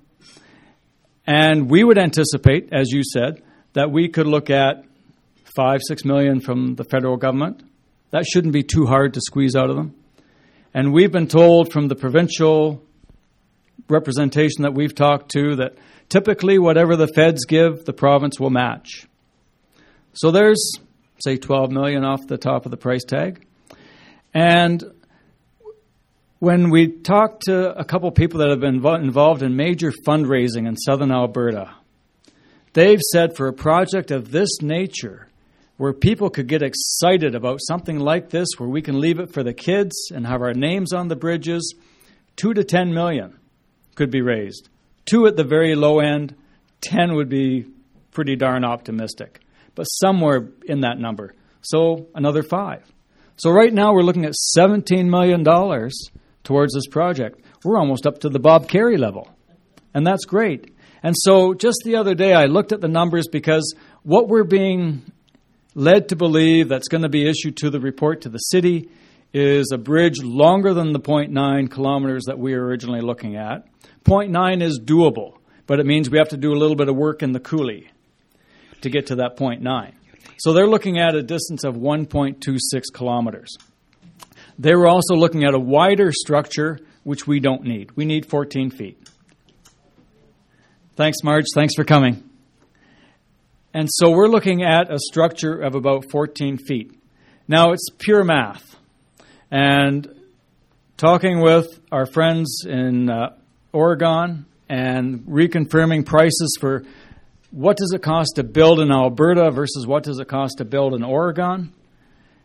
And 1.27 1.71
we 1.71 1.85
would 1.85 1.97
anticipate, 1.97 2.75
as 2.75 2.91
you 2.91 3.05
said, 3.11 3.43
that 3.73 3.91
we 3.91 4.11
could 4.11 4.27
look 4.27 4.51
at 4.51 4.85
five, 5.57 5.81
six 5.89 6.05
million 6.05 6.41
from 6.41 6.75
the 6.75 6.85
federal 6.85 7.17
government. 7.17 7.63
That 8.11 8.27
shouldn't 8.27 8.53
be 8.53 8.63
too 8.63 8.85
hard 8.85 9.15
to 9.15 9.21
squeeze 9.23 9.57
out 9.57 9.71
of 9.71 9.77
them. 9.77 9.95
And 10.75 10.93
we've 10.93 11.13
been 11.13 11.27
told 11.27 11.73
from 11.73 11.89
the 11.89 11.95
provincial 11.95 12.83
representation 13.89 14.63
that 14.63 14.75
we've 14.75 14.95
talked 14.95 15.31
to 15.33 15.57
that 15.57 15.75
typically 16.09 16.59
whatever 16.59 16.97
the 16.97 17.09
feds 17.09 17.45
give, 17.45 17.85
the 17.85 17.93
province 17.93 18.41
will 18.41 18.51
match. 18.51 19.07
So 20.15 20.31
there's, 20.31 20.73
say, 21.23 21.37
12 21.37 21.71
million 21.71 22.05
off 22.05 22.27
the 22.27 22.39
top 22.39 22.65
of 22.65 22.71
the 22.71 22.77
price 22.77 23.05
tag. 23.05 23.47
And 24.35 24.83
when 26.39 26.71
we 26.71 26.89
talked 26.89 27.45
to 27.45 27.79
a 27.79 27.85
couple 27.85 28.11
people 28.11 28.41
that 28.41 28.51
have 28.51 28.61
been 28.61 28.85
involved 29.05 29.43
in 29.43 29.57
major 29.57 29.93
fundraising 30.07 30.67
in 30.67 30.77
southern 30.77 31.13
Alberta, 31.13 31.71
they've 32.73 33.01
said 33.13 33.37
for 33.37 33.49
a 33.49 33.53
project 33.53 34.11
of 34.11 34.31
this 34.31 34.61
nature, 34.61 35.29
where 35.83 35.93
people 35.93 36.31
could 36.31 36.47
get 36.47 36.63
excited 36.63 37.35
about 37.35 37.59
something 37.61 37.99
like 37.99 38.31
this, 38.31 38.47
where 38.57 38.69
we 38.69 38.81
can 38.81 39.01
leave 39.01 39.19
it 39.19 39.33
for 39.33 39.43
the 39.43 39.53
kids 39.53 40.13
and 40.15 40.25
have 40.25 40.41
our 40.41 40.55
names 40.55 40.93
on 40.93 41.09
the 41.09 41.17
bridges, 41.17 41.75
two 42.37 42.55
to 42.55 42.63
ten 42.63 42.95
million 42.95 43.37
could 43.97 44.09
be 44.09 44.23
raised. 44.23 44.69
Two 45.07 45.27
at 45.27 45.35
the 45.35 45.43
very 45.43 45.75
low 45.75 45.99
end, 45.99 46.37
ten 46.81 47.17
would 47.17 47.29
be 47.29 47.67
pretty 48.13 48.37
darn 48.37 48.65
optimistic, 48.65 49.41
but 49.75 49.83
somewhere 49.83 50.51
in 50.67 50.83
that 50.83 51.01
number. 51.01 51.35
So 51.63 52.07
another 52.15 52.45
five. 52.45 52.85
So 53.35 53.51
right 53.51 53.75
now 53.75 53.93
we're 53.93 54.05
looking 54.05 54.25
at 54.25 54.35
$17 54.57 55.07
million 55.07 55.43
towards 56.45 56.75
this 56.75 56.87
project. 56.93 57.45
We're 57.65 57.77
almost 57.77 58.07
up 58.07 58.21
to 58.21 58.29
the 58.29 58.39
Bob 58.39 58.69
Carey 58.69 58.99
level. 58.99 59.29
And 59.93 60.07
that's 60.07 60.27
great. 60.27 60.77
And 61.03 61.17
so 61.19 61.55
just 61.55 61.79
the 61.85 61.97
other 61.97 62.15
day 62.15 62.35
I 62.35 62.45
looked 62.45 62.71
at 62.71 62.81
the 62.81 62.87
numbers 62.87 63.27
because 63.27 63.75
what 64.05 64.29
we're 64.29 64.45
being 64.45 65.11
led 65.75 66.09
to 66.09 66.17
believe 66.17 66.69
that's 66.69 66.89
going 66.89 67.03
to 67.03 67.09
be 67.09 67.29
issued 67.29 67.57
to 67.59 67.71
the 67.71 67.81
report 67.81 68.23
to 68.23 68.29
the 68.29 68.39
city 68.39 68.89
is 69.33 69.71
a 69.73 69.79
bridge 69.79 70.23
longer 70.23 70.75
than 70.75 70.93
the 70.93 71.01
0.9 71.01 71.71
kilometers 71.71 72.25
that 72.27 72.39
we 72.39 72.55
were 72.55 72.67
originally 72.67 73.01
looking 73.01 73.37
at. 73.37 73.67
0.9 74.05 74.63
is 74.63 74.79
doable, 74.79 75.39
but 75.67 75.81
it 75.81 75.87
means 75.87 76.11
we 76.11 76.19
have 76.19 76.29
to 76.29 76.37
do 76.37 76.53
a 76.53 76.59
little 76.59 76.77
bit 76.77 76.89
of 76.89 76.97
work 76.97 77.23
in 77.23 77.33
the 77.33 77.41
coulee 77.41 77.91
to 78.83 78.91
get 78.91 79.07
to 79.07 79.17
that 79.17 79.37
0.9. 79.37 79.93
So 80.39 80.53
they're 80.53 80.67
looking 80.67 80.99
at 80.99 81.15
a 81.15 81.23
distance 81.23 81.65
of 81.65 81.77
1.26 81.77 82.59
kilometers. 82.93 83.57
They 84.59 84.75
were 84.75 84.89
also 84.89 85.15
looking 85.15 85.45
at 85.45 85.55
a 85.55 85.59
wider 85.59 86.13
structure, 86.13 86.81
which 87.05 87.27
we 87.27 87.41
don't 87.41 87.63
need. 87.63 87.93
We 87.97 88.05
need 88.05 88.27
14 88.27 88.71
feet. 88.71 88.99
Thanks, 90.95 91.19
Marge. 91.23 91.47
Thanks 91.55 91.75
for 91.75 91.85
coming. 91.85 92.32
And 93.75 93.89
so 93.91 94.11
we're 94.11 94.29
looking 94.29 94.63
at 94.63 94.93
a 94.93 94.99
structure 94.99 95.55
of 95.55 95.75
about 95.75 96.11
14 96.11 96.59
feet. 96.59 96.93
Now, 97.49 97.73
it's 97.73 97.89
pure 97.99 98.23
math. 98.23 98.77
And 99.51 100.15
talking 100.97 101.41
with 101.41 101.81
our 101.91 102.07
friends 102.07 102.65
in 102.67 103.11
uh, 103.11 103.35
Oregon 103.73 104.47
and 104.69 105.21
reconfirming 105.21 106.07
prices 106.07 106.57
for 106.61 106.85
what 107.51 107.77
does 107.77 107.93
it 107.93 108.03
cost 108.03 108.33
to 108.37 108.45
build 108.45 108.81
in 108.81 108.91
Alberta 108.91 109.51
versus 109.51 109.87
what 109.87 110.03
does 110.03 110.19
it 110.19 110.29
cost 110.29 110.59
to 110.59 110.65
build 110.65 110.95
in 110.95 111.03
Oregon? 111.03 111.73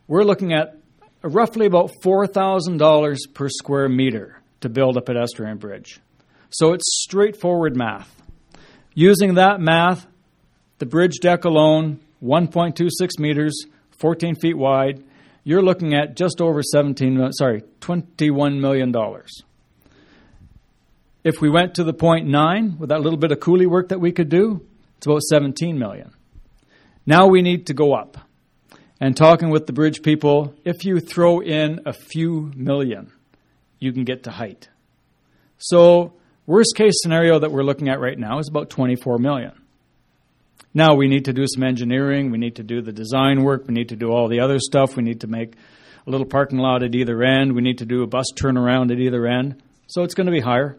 We're 0.08 0.24
looking 0.24 0.54
at 0.54 0.78
roughly 1.22 1.66
about 1.66 1.92
$4,000 2.04 3.18
per 3.34 3.50
square 3.50 3.90
meter 3.90 4.42
to 4.62 4.70
build 4.70 4.98
a 4.98 5.02
pedestrian 5.02 5.58
bridge. 5.58 6.00
So 6.50 6.74
it's 6.74 6.86
straightforward 7.04 7.76
math. 7.76 8.14
Using 8.94 9.36
that 9.36 9.60
math, 9.60 10.08
the 10.80 10.86
bridge 10.86 11.20
deck 11.22 11.46
alone, 11.46 12.00
1.26 12.24 13.20
meters, 13.20 13.66
14 13.98 14.36
feet 14.36 14.58
wide, 14.58 15.04
you're 15.44 15.62
looking 15.62 15.94
at 15.94 16.16
just 16.16 16.42
over 16.42 16.62
17 16.62 17.32
sorry, 17.32 17.64
21 17.80 18.60
million 18.60 18.92
dollars. 18.92 19.44
If 21.24 21.42
we 21.42 21.50
went 21.50 21.76
to 21.76 21.84
the 21.84 21.94
point 21.94 22.28
9 22.28 22.78
with 22.80 22.90
that 22.90 23.02
little 23.02 23.20
bit 23.20 23.32
of 23.32 23.40
coulee 23.40 23.66
work 23.66 23.90
that 23.90 24.00
we 24.00 24.12
could 24.12 24.30
do, 24.30 24.66
it's 24.98 25.08
about 25.08 25.22
17 25.24 25.78
million. 25.78 26.12
Now 27.06 27.28
we 27.28 27.42
need 27.42 27.68
to 27.68 27.74
go 27.74 27.94
up. 27.94 28.18
And 29.00 29.16
talking 29.16 29.50
with 29.50 29.68
the 29.68 29.74
bridge 29.74 30.02
people, 30.02 30.54
if 30.66 30.84
you 30.84 31.00
throw 31.00 31.40
in 31.40 31.82
a 31.86 31.94
few 31.94 32.52
million, 32.56 33.12
you 33.80 33.94
can 33.94 34.04
get 34.06 34.24
to 34.24 34.32
height. 34.32 34.70
So, 35.58 36.14
worst 36.46 36.76
case 36.76 36.96
scenario 37.02 37.40
that 37.40 37.52
we're 37.52 37.64
looking 37.64 37.90
at 37.90 38.00
right 38.00 38.18
now 38.18 38.40
is 38.40 38.50
about 38.50 38.70
24 38.70 39.20
million. 39.20 39.54
Now 40.74 40.96
we 40.96 41.08
need 41.08 41.26
to 41.26 41.34
do 41.34 41.46
some 41.48 41.64
engineering, 41.64 42.32
we 42.32 42.38
need 42.38 42.58
to 42.58 42.64
do 42.64 42.82
the 42.82 42.92
design 42.92 43.44
work, 43.44 43.68
we 43.68 43.74
need 43.74 43.90
to 43.90 43.96
do 43.96 44.12
all 44.12 44.28
the 44.28 44.42
other 44.42 44.60
stuff, 44.60 44.96
we 44.96 45.04
need 45.04 45.22
to 45.22 45.28
make 45.28 45.56
a 46.06 46.10
little 46.10 46.26
parking 46.26 46.60
lot 46.60 46.84
at 46.84 46.94
either 46.94 47.24
end, 47.24 47.54
we 47.54 47.62
need 47.62 47.80
to 47.80 47.86
do 47.86 48.04
a 48.04 48.08
bus 48.08 48.28
turnaround 48.36 48.92
at 48.92 49.00
either 49.00 49.26
end. 49.26 49.62
So 49.88 50.04
it's 50.04 50.14
going 50.14 50.28
to 50.28 50.32
be 50.32 50.42
higher. 50.42 50.78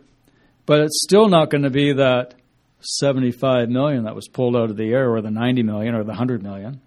But 0.67 0.81
it's 0.81 1.03
still 1.03 1.29
not 1.29 1.51
going 1.51 1.65
to 1.65 1.71
be 1.71 1.95
that 1.95 2.35
75 2.81 3.69
million 3.69 4.05
that 4.05 4.15
was 4.15 4.29
pulled 4.29 4.55
out 4.55 4.71
of 4.71 4.77
the 4.77 4.93
air 4.93 5.11
or 5.11 5.21
the 5.21 5.31
90 5.31 5.63
million 5.63 5.95
or 5.95 6.05
the 6.05 6.11
100 6.11 6.43
million. 6.43 6.81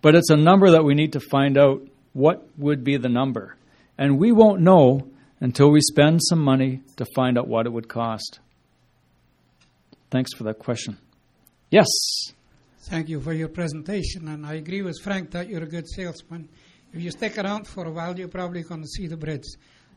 But 0.00 0.14
it's 0.14 0.30
a 0.30 0.36
number 0.36 0.70
that 0.70 0.84
we 0.84 0.94
need 0.94 1.14
to 1.14 1.20
find 1.20 1.58
out 1.58 1.82
what 2.12 2.46
would 2.56 2.84
be 2.84 2.96
the 2.96 3.08
number. 3.08 3.56
And 3.98 4.18
we 4.18 4.32
won't 4.32 4.60
know 4.60 5.08
until 5.40 5.70
we 5.70 5.80
spend 5.80 6.20
some 6.22 6.40
money 6.40 6.82
to 6.96 7.04
find 7.14 7.36
out 7.36 7.48
what 7.48 7.66
it 7.66 7.72
would 7.72 7.88
cost. 7.88 8.38
Thanks 10.10 10.32
for 10.32 10.44
that 10.44 10.58
question. 10.58 10.98
Yes. 11.74 11.88
Thank 12.82 13.08
you 13.08 13.20
for 13.20 13.32
your 13.32 13.48
presentation. 13.48 14.28
And 14.28 14.46
I 14.46 14.54
agree 14.54 14.82
with 14.82 14.96
Frank 15.02 15.32
that 15.32 15.48
you're 15.48 15.64
a 15.64 15.66
good 15.66 15.88
salesman. 15.88 16.48
If 16.92 17.02
you 17.02 17.10
stick 17.10 17.36
around 17.36 17.66
for 17.66 17.84
a 17.84 17.90
while, 17.90 18.16
you're 18.16 18.28
probably 18.28 18.62
going 18.62 18.82
to 18.82 18.86
see 18.86 19.08
the 19.08 19.16
bridge. 19.16 19.42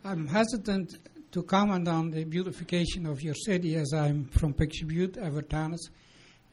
I'm 0.04 0.26
hesitant 0.26 0.96
to 1.34 1.44
comment 1.44 1.88
on 1.88 2.10
the 2.10 2.24
beautification 2.24 3.06
of 3.06 3.22
your 3.22 3.36
city 3.36 3.76
as 3.76 3.94
I'm 3.94 4.26
from 4.26 4.56
Picture 4.56 4.88
Butte. 4.88 5.18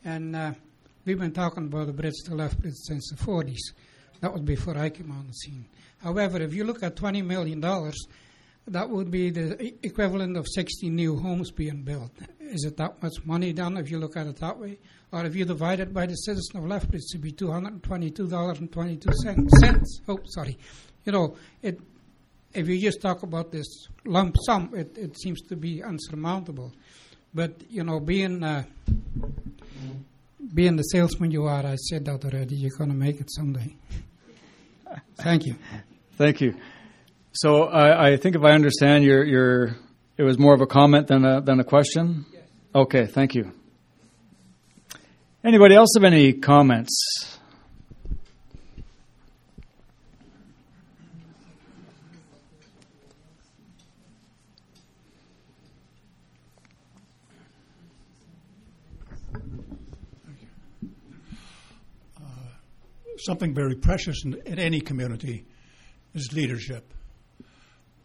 And 0.05 0.37
uh, 0.37 0.53
we've 1.07 1.19
been 1.19 1.33
talking 1.33 1.69
about 1.69 1.87
the 1.87 1.95
bridge, 1.95 2.21
the 2.27 2.35
left 2.35 2.61
bridge, 2.61 2.75
since 2.75 3.09
the 3.09 3.17
40s. 3.17 3.73
That 4.21 4.31
was 4.31 4.43
before 4.43 4.77
I 4.77 4.91
came 4.91 5.11
on 5.11 5.27
the 5.29 5.33
scene. 5.33 5.65
However, 6.03 6.43
if 6.43 6.53
you 6.53 6.65
look 6.65 6.83
at 6.83 6.97
$20 6.97 7.25
million, 7.25 7.63
that 8.69 8.91
would 8.91 9.11
be 9.11 9.31
the 9.31 9.75
equivalent 9.83 10.37
of 10.37 10.47
60 10.47 10.91
new 10.91 11.17
homes 11.17 11.51
being 11.51 11.81
built. 11.81 12.13
Is 12.51 12.65
it 12.65 12.77
that 12.77 13.03
much 13.03 13.25
money 13.25 13.53
done 13.53 13.77
if 13.77 13.91
you 13.91 13.99
look 13.99 14.17
at 14.17 14.27
it 14.27 14.37
that 14.37 14.59
way? 14.59 14.79
Or 15.13 15.25
if 15.25 15.37
you 15.37 15.45
divide 15.45 15.81
it 15.81 15.93
by 15.93 16.07
the 16.07 16.15
citizen 16.15 16.59
of 16.59 16.67
Lethbridge, 16.67 17.03
it 17.03 17.09
should 17.13 17.23
be 17.23 17.33
$222.22. 17.33 19.85
Oh, 20.09 20.19
sorry. 20.27 20.57
You 21.05 21.13
know, 21.13 21.37
it, 21.63 21.81
if 22.53 22.69
you 22.69 22.81
just 22.81 23.01
talk 23.01 23.23
about 23.23 23.53
this 23.53 23.87
lump 24.05 24.37
sum, 24.47 24.71
it, 24.75 24.97
it 24.97 25.19
seems 25.19 25.41
to 25.43 25.57
be 25.57 25.83
unsurmountable. 25.83 26.73
But, 27.33 27.63
you 27.69 27.85
know, 27.85 28.01
being, 28.01 28.43
uh, 28.43 28.65
being 30.53 30.77
the 30.77 30.83
salesman 30.83 31.31
you 31.31 31.45
are, 31.45 31.65
I 31.65 31.77
said 31.77 32.05
that 32.07 32.25
already, 32.25 32.57
you're 32.57 32.77
going 32.77 32.91
to 32.91 32.97
make 32.97 33.21
it 33.21 33.33
someday. 33.33 33.77
Thank 35.17 35.47
you. 35.47 35.57
Thank 36.17 36.41
you. 36.41 36.55
So 37.33 37.65
I, 37.65 38.11
I 38.11 38.17
think 38.17 38.37
if 38.37 38.43
I 38.43 38.53
understand, 38.53 39.03
your 39.03 39.25
your 39.25 39.77
it 40.17 40.23
was 40.23 40.39
more 40.39 40.55
of 40.55 40.61
a 40.61 40.67
comment 40.67 41.09
than 41.09 41.25
a 41.25 41.41
than 41.41 41.59
a 41.59 41.65
question. 41.65 42.25
Okay. 42.75 43.07
Thank 43.07 43.35
you. 43.35 43.53
Anybody 45.45 45.75
else 45.77 45.91
have 45.97 46.05
any 46.05 46.33
comments? 46.33 47.31
something 63.25 63.55
very 63.55 63.75
precious 63.75 64.23
in, 64.25 64.35
in 64.45 64.59
any 64.59 64.81
community 64.81 65.47
is 66.15 66.33
leadership. 66.35 66.93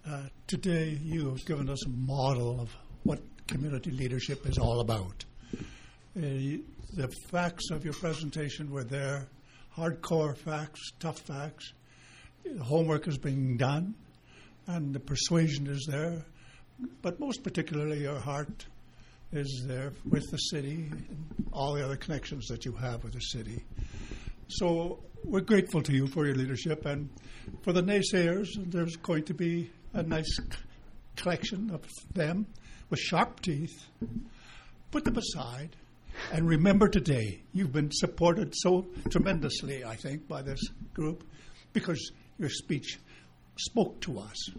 Uh, 0.07 0.23
today, 0.47 0.97
you 1.03 1.27
have 1.29 1.45
given 1.45 1.69
us 1.69 1.85
a 1.85 1.89
model 1.89 2.61
of 2.61 2.73
what 3.03 3.19
community 3.49 3.89
leadership 3.89 4.45
is 4.47 4.57
all 4.59 4.79
about. 4.79 5.25
Uh, 6.15 6.61
the 6.93 7.07
facts 7.31 7.71
of 7.71 7.83
your 7.83 7.93
presentation 7.93 8.71
were 8.71 8.83
there 8.83 9.27
hardcore 9.75 10.37
facts, 10.37 10.91
tough 10.99 11.19
facts. 11.19 11.73
The 12.43 12.63
homework 12.63 13.07
is 13.07 13.17
being 13.17 13.57
done, 13.57 13.95
and 14.67 14.93
the 14.93 14.99
persuasion 14.99 15.67
is 15.67 15.87
there. 15.89 16.23
But 17.01 17.19
most 17.19 17.43
particularly, 17.43 18.01
your 18.01 18.19
heart 18.19 18.65
is 19.31 19.63
there 19.67 19.93
with 20.09 20.29
the 20.31 20.37
city 20.37 20.91
and 20.91 21.47
all 21.51 21.73
the 21.73 21.83
other 21.83 21.95
connections 21.95 22.47
that 22.47 22.65
you 22.65 22.73
have 22.73 23.03
with 23.03 23.13
the 23.13 23.19
city. 23.19 23.63
So 24.47 24.99
we're 25.23 25.41
grateful 25.41 25.81
to 25.83 25.93
you 25.93 26.07
for 26.07 26.25
your 26.25 26.35
leadership, 26.35 26.85
and 26.85 27.09
for 27.63 27.73
the 27.73 27.81
naysayers, 27.81 28.47
there's 28.57 28.95
going 28.95 29.23
to 29.25 29.33
be 29.33 29.71
a 29.93 30.03
nice 30.03 30.39
collection 31.15 31.71
of 31.71 31.85
them 32.13 32.47
with 32.89 32.99
sharp 32.99 33.41
teeth. 33.41 33.85
Put 34.91 35.05
them 35.05 35.17
aside, 35.17 35.75
and 36.33 36.47
remember 36.47 36.87
today 36.87 37.41
you've 37.53 37.71
been 37.71 37.91
supported 37.91 38.53
so 38.55 38.87
tremendously, 39.09 39.85
I 39.85 39.95
think, 39.95 40.27
by 40.27 40.41
this 40.41 40.59
group 40.93 41.23
because 41.73 42.11
your 42.39 42.49
speech 42.49 42.99
spoke 43.57 43.99
to 44.01 44.19
us. 44.19 44.49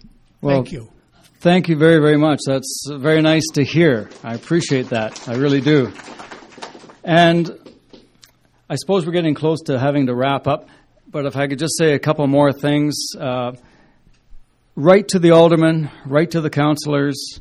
Well, 0.40 0.56
Thank 0.56 0.72
you. 0.72 0.92
Thank 1.40 1.68
you 1.68 1.76
very, 1.76 2.00
very 2.00 2.18
much. 2.18 2.40
That's 2.46 2.86
very 2.92 3.22
nice 3.22 3.46
to 3.54 3.64
hear. 3.64 4.10
I 4.22 4.34
appreciate 4.34 4.90
that. 4.90 5.28
I 5.28 5.36
really 5.36 5.60
do. 5.60 5.90
And 7.02 7.50
I 8.68 8.76
suppose 8.76 9.06
we're 9.06 9.12
getting 9.12 9.34
close 9.34 9.62
to 9.62 9.78
having 9.78 10.06
to 10.06 10.14
wrap 10.14 10.46
up, 10.46 10.68
but 11.08 11.26
if 11.26 11.36
I 11.36 11.48
could 11.48 11.58
just 11.58 11.76
say 11.76 11.94
a 11.94 11.98
couple 11.98 12.26
more 12.26 12.52
things. 12.52 12.94
Uh, 13.18 13.52
write 14.76 15.08
to 15.08 15.18
the 15.18 15.32
aldermen, 15.32 15.90
write 16.06 16.32
to 16.32 16.40
the 16.40 16.50
councillors, 16.50 17.40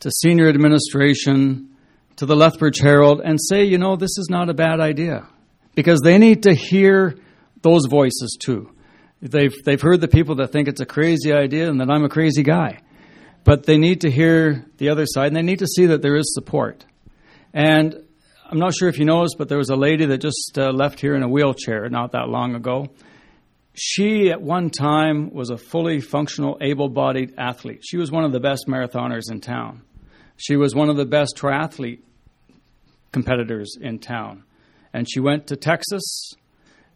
to 0.00 0.10
senior 0.10 0.48
administration, 0.48 1.68
to 2.16 2.26
the 2.26 2.36
Lethbridge 2.36 2.78
Herald, 2.78 3.20
and 3.24 3.38
say, 3.40 3.64
you 3.64 3.78
know, 3.78 3.96
this 3.96 4.18
is 4.18 4.28
not 4.30 4.50
a 4.50 4.54
bad 4.54 4.80
idea. 4.80 5.26
Because 5.74 6.00
they 6.00 6.18
need 6.18 6.42
to 6.42 6.54
hear 6.54 7.16
those 7.62 7.86
voices 7.86 8.36
too. 8.40 8.70
They've, 9.22 9.54
they've 9.64 9.80
heard 9.80 10.00
the 10.00 10.08
people 10.08 10.36
that 10.36 10.50
think 10.50 10.68
it's 10.68 10.80
a 10.80 10.86
crazy 10.86 11.32
idea 11.32 11.68
and 11.68 11.80
that 11.80 11.90
I'm 11.90 12.04
a 12.04 12.08
crazy 12.08 12.42
guy. 12.42 12.80
But 13.44 13.64
they 13.64 13.78
need 13.78 14.02
to 14.02 14.10
hear 14.10 14.66
the 14.78 14.88
other 14.88 15.04
side 15.06 15.28
and 15.28 15.36
they 15.36 15.42
need 15.42 15.60
to 15.60 15.66
see 15.66 15.86
that 15.86 16.02
there 16.02 16.16
is 16.16 16.34
support. 16.34 16.84
And 17.52 18.02
I'm 18.50 18.58
not 18.58 18.74
sure 18.74 18.88
if 18.88 18.98
you 18.98 19.04
noticed, 19.04 19.36
but 19.38 19.48
there 19.48 19.58
was 19.58 19.70
a 19.70 19.76
lady 19.76 20.06
that 20.06 20.18
just 20.18 20.58
uh, 20.58 20.70
left 20.72 21.00
here 21.00 21.14
in 21.14 21.22
a 21.22 21.28
wheelchair 21.28 21.88
not 21.88 22.12
that 22.12 22.28
long 22.28 22.54
ago. 22.54 22.88
She, 23.74 24.30
at 24.30 24.42
one 24.42 24.70
time, 24.70 25.30
was 25.32 25.50
a 25.50 25.56
fully 25.56 26.00
functional, 26.00 26.58
able 26.60 26.88
bodied 26.88 27.34
athlete. 27.38 27.82
She 27.82 27.96
was 27.96 28.10
one 28.10 28.24
of 28.24 28.32
the 28.32 28.40
best 28.40 28.66
marathoners 28.66 29.30
in 29.30 29.40
town. 29.40 29.82
She 30.42 30.56
was 30.56 30.74
one 30.74 30.88
of 30.88 30.96
the 30.96 31.04
best 31.04 31.36
triathlete 31.36 32.00
competitors 33.12 33.76
in 33.78 33.98
town. 33.98 34.44
And 34.90 35.06
she 35.06 35.20
went 35.20 35.46
to 35.48 35.56
Texas, 35.56 36.32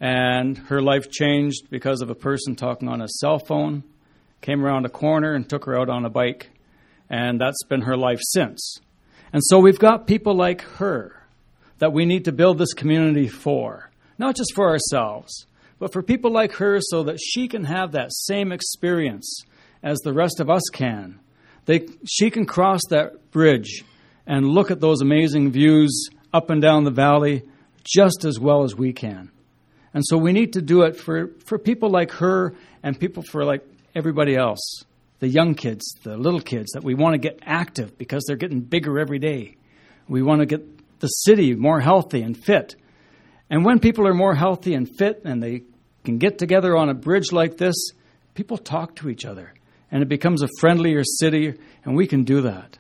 and 0.01 0.57
her 0.57 0.81
life 0.81 1.11
changed 1.11 1.69
because 1.69 2.01
of 2.01 2.09
a 2.09 2.15
person 2.15 2.57
talking 2.57 2.89
on 2.89 3.03
a 3.03 3.09
cell 3.21 3.39
phone, 3.39 3.85
came 4.41 4.65
around 4.65 4.87
a 4.87 4.89
corner 4.89 5.35
and 5.35 5.47
took 5.47 5.67
her 5.67 5.79
out 5.79 5.91
on 5.91 6.07
a 6.07 6.11
bike. 6.11 6.53
And 7.11 7.39
that's 7.39 7.63
been 7.69 7.83
her 7.83 7.99
life 7.99 8.21
since. 8.23 8.79
And 9.31 9.43
so 9.45 9.59
we've 9.59 9.79
got 9.79 10.07
people 10.07 10.35
like 10.35 10.63
her 10.79 11.23
that 11.81 11.93
we 11.93 12.07
need 12.07 12.25
to 12.25 12.33
build 12.33 12.57
this 12.57 12.73
community 12.73 13.29
for, 13.29 13.91
not 14.17 14.37
just 14.37 14.55
for 14.55 14.71
ourselves, 14.71 15.47
but 15.79 15.93
for 15.93 16.03
people 16.03 16.33
like 16.33 16.53
her 16.53 16.79
so 16.81 17.03
that 17.03 17.19
she 17.21 17.47
can 17.47 17.65
have 17.65 17.93
that 17.93 18.11
same 18.11 18.53
experience 18.53 19.43
as 19.83 19.99
the 19.99 20.15
rest 20.15 20.41
of 20.41 20.49
us 20.49 20.63
can. 20.73 21.21
They, 21.67 21.87
she 22.07 22.31
can 22.31 22.47
cross 22.47 22.81
that 22.91 23.31
bridge 23.31 23.85
and 24.27 24.49
look 24.49 24.71
at 24.71 24.81
those 24.81 25.01
amazing 25.01 25.51
views 25.51 26.09
up 26.33 26.51
and 26.51 26.61
down 26.61 26.85
the 26.85 26.91
valley 26.91 27.43
just 27.85 28.25
as 28.25 28.39
well 28.39 28.65
as 28.65 28.75
we 28.75 28.93
can. 28.93 29.31
And 29.93 30.03
so 30.05 30.19
we 30.19 30.33
need 30.33 30.55
to 30.55 30.63
do 30.63 30.83
it 30.83 30.97
for, 30.97 31.31
for 31.45 31.59
people 31.59 31.91
like 31.91 32.11
her 32.13 32.55
and 32.83 32.99
people 32.99 33.23
for 33.23 33.45
like 33.45 33.65
everybody 33.95 34.35
else. 34.35 34.83
The 35.21 35.29
young 35.29 35.55
kids, 35.55 35.85
the 36.03 36.17
little 36.17 36.41
kids 36.41 36.73
that 36.73 36.83
we 36.83 36.95
want 36.95 37.15
to 37.15 37.19
get 37.19 37.39
active 37.43 37.97
because 37.97 38.25
they're 38.27 38.37
getting 38.37 38.61
bigger 38.61 38.99
every 38.99 39.19
day. 39.19 39.57
We 40.09 40.23
want 40.23 40.41
to 40.41 40.47
get 40.47 41.01
the 41.01 41.07
city 41.07 41.55
more 41.55 41.81
healthy 41.81 42.23
and 42.23 42.37
fit. 42.37 42.75
And 43.49 43.65
when 43.65 43.79
people 43.79 44.07
are 44.07 44.15
more 44.15 44.35
healthy 44.35 44.75
and 44.75 44.89
fit 44.89 45.23
and 45.25 45.43
they 45.43 45.63
can 46.03 46.19
get 46.19 46.39
together 46.39 46.77
on 46.77 46.89
a 46.89 46.95
bridge 46.95 47.31
like 47.31 47.57
this, 47.57 47.75
people 48.35 48.59
talk 48.59 48.97
to 48.97 49.09
each 49.09 49.25
other 49.25 49.55
and 49.95 50.03
it 50.03 50.09
becomes 50.09 50.43
a 50.43 50.49
friendlier 50.59 51.05
city, 51.05 51.55
and 51.85 51.95
we 51.95 52.09
can 52.09 52.25
do 52.25 52.41
that. 52.41 52.79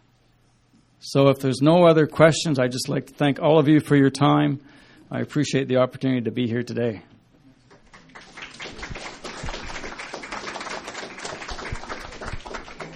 So, 0.98 1.28
if 1.28 1.38
there's 1.38 1.62
no 1.62 1.86
other 1.86 2.08
questions, 2.08 2.58
I'd 2.58 2.72
just 2.72 2.88
like 2.88 3.06
to 3.06 3.14
thank 3.14 3.40
all 3.40 3.60
of 3.60 3.68
you 3.68 3.78
for 3.78 3.94
your 3.94 4.10
time. 4.10 4.60
I 5.12 5.20
appreciate 5.20 5.68
the 5.68 5.76
opportunity 5.76 6.22
to 6.22 6.32
be 6.32 6.48
here 6.48 6.64
today. 6.64 7.02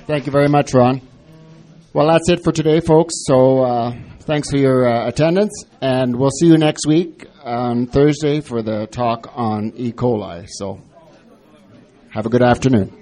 Thank 0.09 0.27
you 0.27 0.33
very 0.33 0.49
much, 0.49 0.75
Ron. 0.75 1.01
Well, 1.93 2.09
that's 2.09 2.29
it 2.29 2.43
for 2.43 2.51
today, 2.51 2.81
folks. 2.81 3.15
So, 3.25 3.63
uh, 3.63 3.95
thanks 4.23 4.51
for 4.51 4.57
your 4.57 4.89
uh, 4.89 5.07
attendance, 5.07 5.65
and 5.81 6.17
we'll 6.17 6.33
see 6.41 6.49
you 6.49 6.59
next 6.59 6.89
week 6.89 7.25
on 7.45 7.87
Thursday 7.87 8.41
for 8.41 8.63
the 8.63 8.89
talk 8.89 9.31
on 9.37 9.73
E. 9.77 9.93
coli. 9.93 10.49
So, 10.49 10.81
have 12.11 12.27
a 12.27 12.31
good 12.31 12.43
afternoon. 12.43 12.98